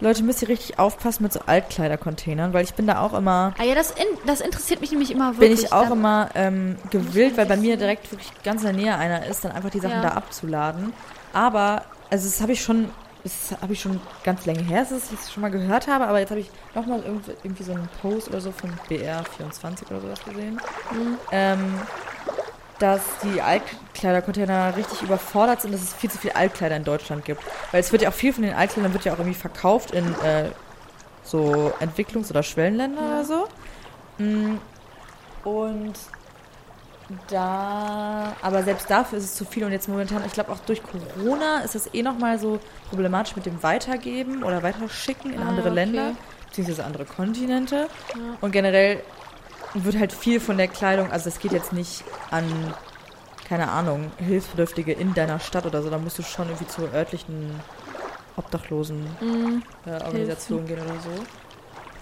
[0.00, 3.64] Leute, müsst ihr richtig aufpassen mit so Altkleidercontainern, weil ich bin da auch immer, Ah
[3.64, 5.64] ja, das, in, das interessiert mich nämlich immer bin wirklich.
[5.64, 9.26] ich auch immer ähm, gewillt, weil bei mir direkt wirklich ganz in der Nähe einer
[9.26, 10.02] ist, dann einfach die Sachen Ja.
[10.02, 10.92] da abzuladen.
[11.32, 12.90] Aber, also das habe ich schon,
[13.24, 16.20] das habe ich schon ganz lange her, dass ich es schon mal gehört habe, aber
[16.20, 20.24] jetzt habe ich nochmal irgendwie, irgendwie so einen Post oder so von BR24 oder sowas
[20.24, 20.60] gesehen.
[20.92, 21.18] Mhm.
[21.32, 21.80] Ähm,
[22.78, 27.40] dass die Altkleidercontainer richtig überfordert sind, dass es viel zu viel Altkleider in Deutschland gibt.
[27.70, 30.04] Weil es wird ja auch viel von den Altkleidern wird ja auch irgendwie verkauft in
[30.20, 30.50] äh,
[31.22, 33.48] so Entwicklungs- oder Schwellenländer oder so.
[34.18, 34.56] Mm,
[35.44, 35.94] Und
[37.08, 40.82] da, aber selbst dafür ist es zu viel und jetzt momentan, ich glaube auch durch
[40.82, 45.68] Corona ist es eh nochmal so problematisch mit dem Weitergeben oder Weiterschicken in Ah, andere
[45.68, 45.74] okay.
[45.74, 47.90] Länder, beziehungsweise andere Kontinente.
[48.40, 49.02] Und generell
[49.74, 52.74] wird halt viel von der Kleidung, also es geht jetzt nicht an,
[53.44, 57.64] keine Ahnung, Hilfsbedürftige in deiner Stadt oder so, da musst du schon irgendwie zur örtlichen
[58.36, 59.62] Obdachlosen Mhm.
[59.86, 61.28] äh, Organisation gehen oder so.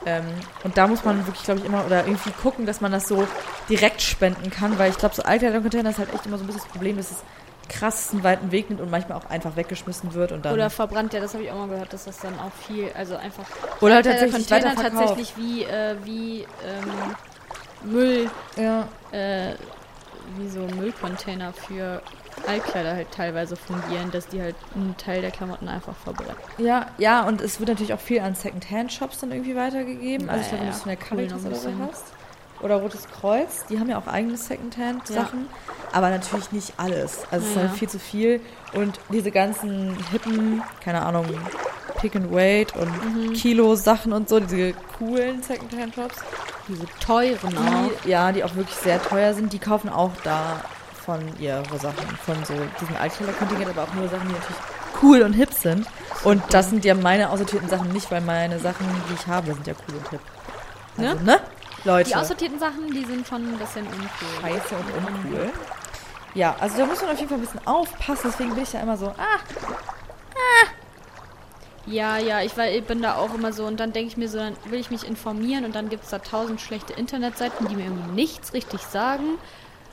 [0.04, 0.24] Ähm,
[0.64, 3.26] und da muss man wirklich, glaube ich, immer oder irgendwie gucken, dass man das so
[3.68, 6.62] direkt spenden kann, weil ich glaube, so Altkleidercontainer ist halt echt immer so ein bisschen
[6.62, 7.22] das Problem, dass es
[7.68, 10.52] krass einen weiten Weg nimmt und manchmal auch einfach weggeschmissen wird und dann.
[10.54, 13.16] Oder verbrannt, ja, das habe ich auch mal gehört, dass das dann auch viel, also
[13.16, 13.44] einfach
[13.80, 17.14] oder halt tatsächlich Container tatsächlich wie, äh, wie ähm,
[17.84, 18.88] Müll, Ja.
[19.12, 19.54] äh,
[20.36, 22.02] wie so Müllcontainer für
[22.46, 26.36] Altkleider halt teilweise fungieren, dass die halt einen Teil der Klamotten einfach verbrennen.
[26.58, 30.28] Ja, ja, und es wird natürlich auch viel an Second-Hand-Shops dann irgendwie weitergegeben.
[30.28, 32.04] Also ich glaube, wenn du Ja, cool, Caritas oder so hast.
[32.60, 35.46] Oder Rotes Kreuz, die haben ja auch eigene Second-Hand-Sachen.
[35.92, 37.26] Aber natürlich nicht alles.
[37.30, 37.62] Also es ist Ja.
[37.62, 38.40] halt viel zu viel.
[38.72, 41.26] Und diese ganzen hippen, keine Ahnung,
[41.98, 43.32] Pick and Wait und Mhm.
[43.34, 46.16] Kilo-Sachen und so, diese coolen Second-Hand-Shops,
[46.68, 47.90] Diese teuren auch.
[48.04, 50.62] die, ja, die auch wirklich sehr teuer sind, die kaufen auch da
[51.04, 54.62] von ihre Sachen, von so diesem Altkleiderkontingent, aber auch nur Sachen, die natürlich
[55.02, 55.86] cool und hip sind.
[56.24, 59.66] Und das sind ja meine aussortierten Sachen nicht, weil meine Sachen, die ich habe, sind
[59.66, 60.20] ja cool und hip.
[60.96, 61.40] Also, ne?
[61.84, 62.10] Leute.
[62.10, 64.08] Die aussortierten Sachen, die sind schon ein bisschen uncool.
[64.40, 65.50] Scheiße und uncool.
[66.34, 68.80] Ja, also da muss man auf jeden Fall ein bisschen aufpassen, deswegen bin ich da
[68.80, 69.38] immer so, ah,
[71.84, 74.28] Ja, ja, ich, weil, ich bin da auch immer so und dann denke ich mir
[74.28, 77.74] so, dann will ich mich informieren und dann gibt es da tausend schlechte Internetseiten, die
[77.74, 79.38] mir irgendwie nichts richtig sagen.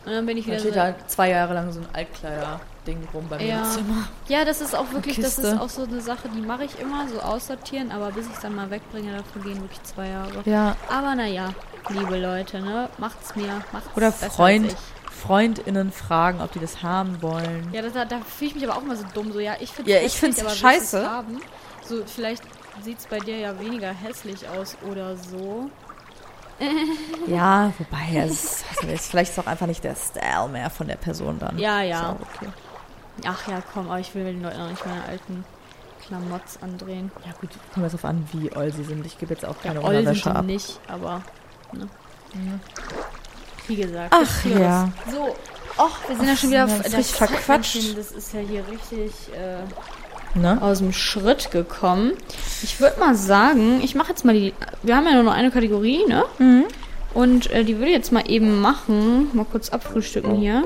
[0.05, 0.79] Und dann bin ich da wieder steht so.
[0.79, 3.57] da zwei Jahre lang so ein Altkleider-Ding rum bei mir Ja.
[3.59, 4.07] im Zimmer.
[4.27, 7.07] Ja, das ist auch wirklich, das ist auch so eine Sache, die mache ich immer,
[7.07, 10.41] so aussortieren, aber bis ich es dann mal wegbringe, dafür gehen wirklich zwei Jahre.
[10.45, 11.53] Ja, Aber naja,
[11.89, 14.75] liebe Leute, ne, macht's mir, macht's oder Freund.
[15.21, 17.69] FreundInnen fragen, ob die das haben wollen.
[17.73, 19.69] Ja, das, da, da fühle ich mich aber auch immer so dumm, so, ja, ich
[19.71, 21.05] finde Ja, ich find's aber scheiße.
[21.05, 21.41] haben?
[21.85, 22.41] So, vielleicht
[22.83, 25.69] sieht's bei dir ja weniger hässlich aus oder so.
[27.27, 30.95] Ja, wobei, es weiß nicht, vielleicht ist auch einfach nicht der Style mehr von der
[30.95, 31.57] Person dann.
[31.57, 32.15] Ja, ja.
[32.19, 32.49] Okay.
[33.25, 35.43] Ach ja, komm, aber ich will den Leuten auch nicht meine alten
[36.05, 37.11] Klamotts andrehen.
[37.25, 39.05] Ja gut, kommt jetzt drauf an, wie oll sie sind.
[39.05, 40.45] Ich gebe jetzt auch keine sind Unterwäsche ab.
[40.45, 41.21] nicht, aber,
[41.73, 41.87] ne.
[43.67, 44.13] Wie gesagt.
[44.17, 44.89] Ach, ja.
[45.11, 45.35] So,
[45.77, 47.97] och, wir sind ja schon wieder das richtig verquatscht.
[47.97, 49.59] Das ist ja hier richtig äh,
[50.35, 50.61] Ne?
[50.61, 52.13] aus dem Schritt gekommen.
[52.61, 54.53] Ich würde mal sagen, ich mache jetzt mal die.
[54.83, 56.23] Wir haben ja nur noch eine Kategorie, ne?
[56.37, 56.65] Mhm.
[57.13, 59.29] Und äh, die würde ich jetzt mal eben machen.
[59.35, 60.63] Mal kurz abfrühstücken hier.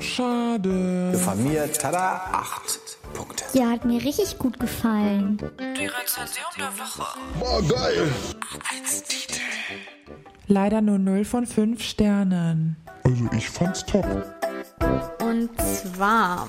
[0.00, 1.12] Schade.
[1.18, 3.44] Von mir, tada, acht Punkte.
[3.52, 5.38] Ja, hat mir richtig gut gefallen.
[10.48, 12.76] Leider nur 0 von 5 Sternen.
[13.04, 14.06] Also ich fand's top.
[15.20, 16.48] Und zwar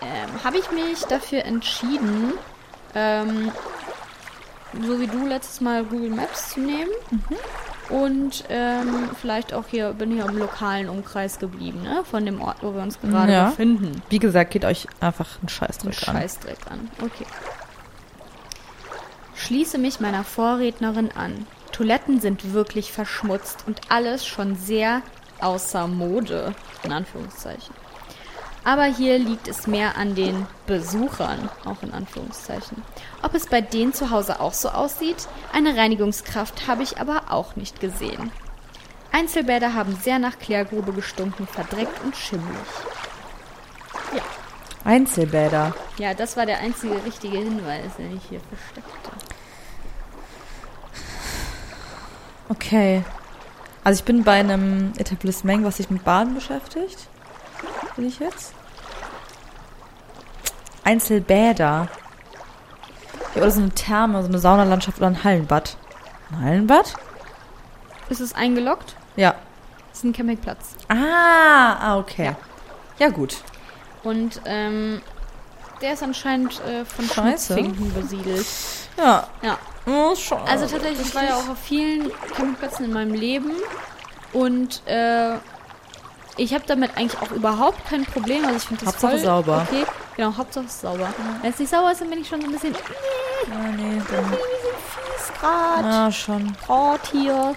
[0.00, 2.32] ähm, habe ich mich dafür entschieden,
[2.94, 3.52] ähm,
[4.86, 6.90] so wie du letztes Mal Google Maps zu nehmen.
[7.88, 12.04] Und ähm, vielleicht auch hier, bin hier im lokalen Umkreis geblieben, ne?
[12.04, 13.46] Von dem Ort, wo wir uns gerade Ja.
[13.48, 14.02] befinden.
[14.10, 16.14] Wie gesagt, geht euch einfach einen Scheißdreck an.
[16.16, 16.90] Scheißdreck an.
[17.02, 17.24] Okay.
[19.36, 21.46] Schließe mich meiner Vorrednerin an.
[21.72, 25.00] Toiletten sind wirklich verschmutzt und alles schon sehr
[25.40, 27.74] außer Mode, in Anführungszeichen.
[28.68, 32.82] Aber hier liegt es mehr an den Besuchern, auch in Anführungszeichen.
[33.22, 35.26] Ob es bei denen zu Hause auch so aussieht?
[35.54, 38.30] Eine Reinigungskraft habe ich aber auch nicht gesehen.
[39.10, 42.58] Einzelbäder haben sehr nach Klärgrube gestunken, verdreckt und schimmelig.
[44.84, 45.74] Einzelbäder.
[45.96, 49.10] Ja, das war der einzige richtige Hinweis, den ich hier versteckte.
[52.50, 53.02] Okay.
[53.82, 57.08] Also ich bin bei einem Etablissement, was sich mit Baden beschäftigt.
[57.96, 58.57] Bin ich jetzt?
[60.84, 61.88] Einzelbäder.
[63.34, 65.76] Ja, oder so eine Therme, so eine Saunalandschaft oder ein Hallenbad.
[66.30, 66.94] Ein Hallenbad?
[68.08, 68.96] Ist es eingeloggt?
[69.16, 69.34] Ja.
[69.92, 70.76] Ist ein Campingplatz.
[70.88, 72.34] Ah, ah okay.
[72.98, 73.36] Ja, gut.
[74.02, 75.02] Und ähm,
[75.80, 77.54] der ist anscheinend äh, von Scheiße.
[77.54, 78.46] Schmutzfinken besiedelt.
[78.96, 79.26] Ja.
[79.42, 79.58] Ja.
[79.86, 80.40] Oh, schon.
[80.42, 83.52] Also tatsächlich, ich war ja auch auf vielen Campingplätzen in meinem Leben
[84.32, 85.36] und äh,
[86.38, 88.44] ich habe damit eigentlich auch überhaupt kein Problem.
[88.44, 89.66] Also ich finde das Hauptsache voll sauber.
[89.68, 89.84] Okay,
[90.16, 91.08] genau, Hauptsache es ist sauber.
[91.42, 94.24] Wenn es nicht sauber ist, dann bin ich schon so ein bisschen Ah, nee, dann.
[94.30, 95.84] fies grad.
[95.84, 96.56] Ah, schon.
[96.66, 97.54] Grad hier.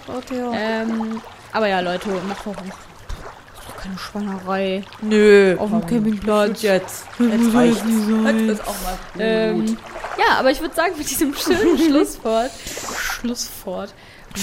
[0.54, 1.20] Ähm,
[1.52, 2.78] aber ja, Leute, macht doch, macht
[3.68, 4.84] doch keine Schweinerei.
[5.02, 5.56] Nö.
[5.58, 6.62] Auf dem Campingplatz.
[6.62, 7.04] Jetzt.
[7.18, 7.82] Jetzt reicht's.
[7.84, 9.20] Jetzt ist auch mal gut.
[9.20, 9.76] Ähm,
[10.18, 12.50] ja, aber ich würde sagen, mit diesem schönen Schlusswort,
[13.20, 13.92] Schlusswort,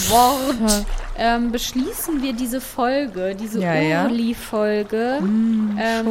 [0.09, 0.85] Wort,
[1.19, 4.05] ähm, beschließen wir diese Folge, diese Ja, ja.
[4.05, 5.19] Urli-Folge.
[5.21, 6.05] ähm,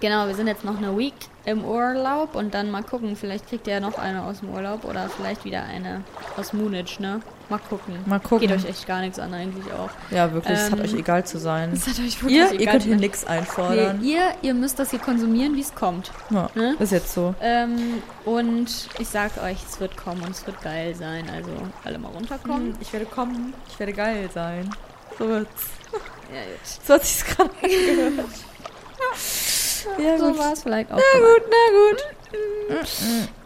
[0.00, 1.14] genau, wir sind jetzt noch eine Week
[1.50, 4.84] im Urlaub und dann mal gucken, vielleicht kriegt ihr ja noch eine aus dem Urlaub
[4.84, 6.02] oder vielleicht wieder eine
[6.36, 7.20] aus Munich, ne?
[7.48, 7.96] Mal gucken.
[8.06, 8.46] Mal gucken.
[8.46, 9.90] Geht euch echt gar nichts an eigentlich auch.
[10.12, 11.72] Ja, wirklich, es hat Ähm, euch egal zu sein.
[11.72, 14.02] Es hat euch Ihr, egal ihr könnt hier nichts Nee, einfordern.
[14.04, 16.12] ihr, ihr müsst das hier konsumieren, wie es kommt.
[16.30, 16.76] Ja, ne?
[16.78, 17.34] ist jetzt so.
[17.40, 21.28] Ähm, und ich sag euch, es wird kommen und es wird geil sein.
[21.28, 21.50] Also
[21.84, 22.76] alle mal runterkommen.
[22.80, 24.70] Ich werde kommen, ich werde geil sein.
[25.18, 25.50] So wird's.
[26.32, 26.86] Ja, gut.
[26.86, 28.28] So hat sich's gerade angehört.
[29.98, 30.96] ja, So war es vielleicht auch.
[30.96, 32.04] Na gut, na gut.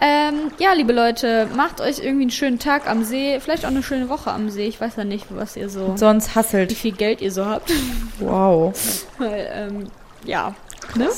[0.00, 3.40] Ähm, ja, liebe Leute, macht euch irgendwie einen schönen Tag am See.
[3.40, 4.66] Vielleicht auch eine schöne Woche am See.
[4.66, 5.94] Ich weiß ja nicht, was ihr so.
[5.96, 6.72] Sonst Wie hasselt.
[6.72, 7.72] viel Geld ihr so habt.
[8.18, 8.74] Wow.
[9.18, 9.86] Weil, ähm,
[10.24, 10.54] ja.
[10.94, 11.08] Ne?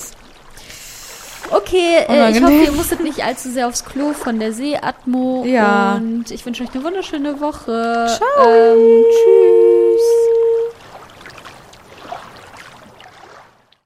[1.51, 5.45] Okay, äh, ich hoffe, ihr musstet nicht allzu sehr aufs Klo von der Seeatmo.
[5.47, 5.95] Ja.
[5.97, 8.07] Und ich wünsche euch eine wunderschöne Woche.
[8.09, 8.49] Ciao.
[8.49, 10.03] Ähm, tschüss.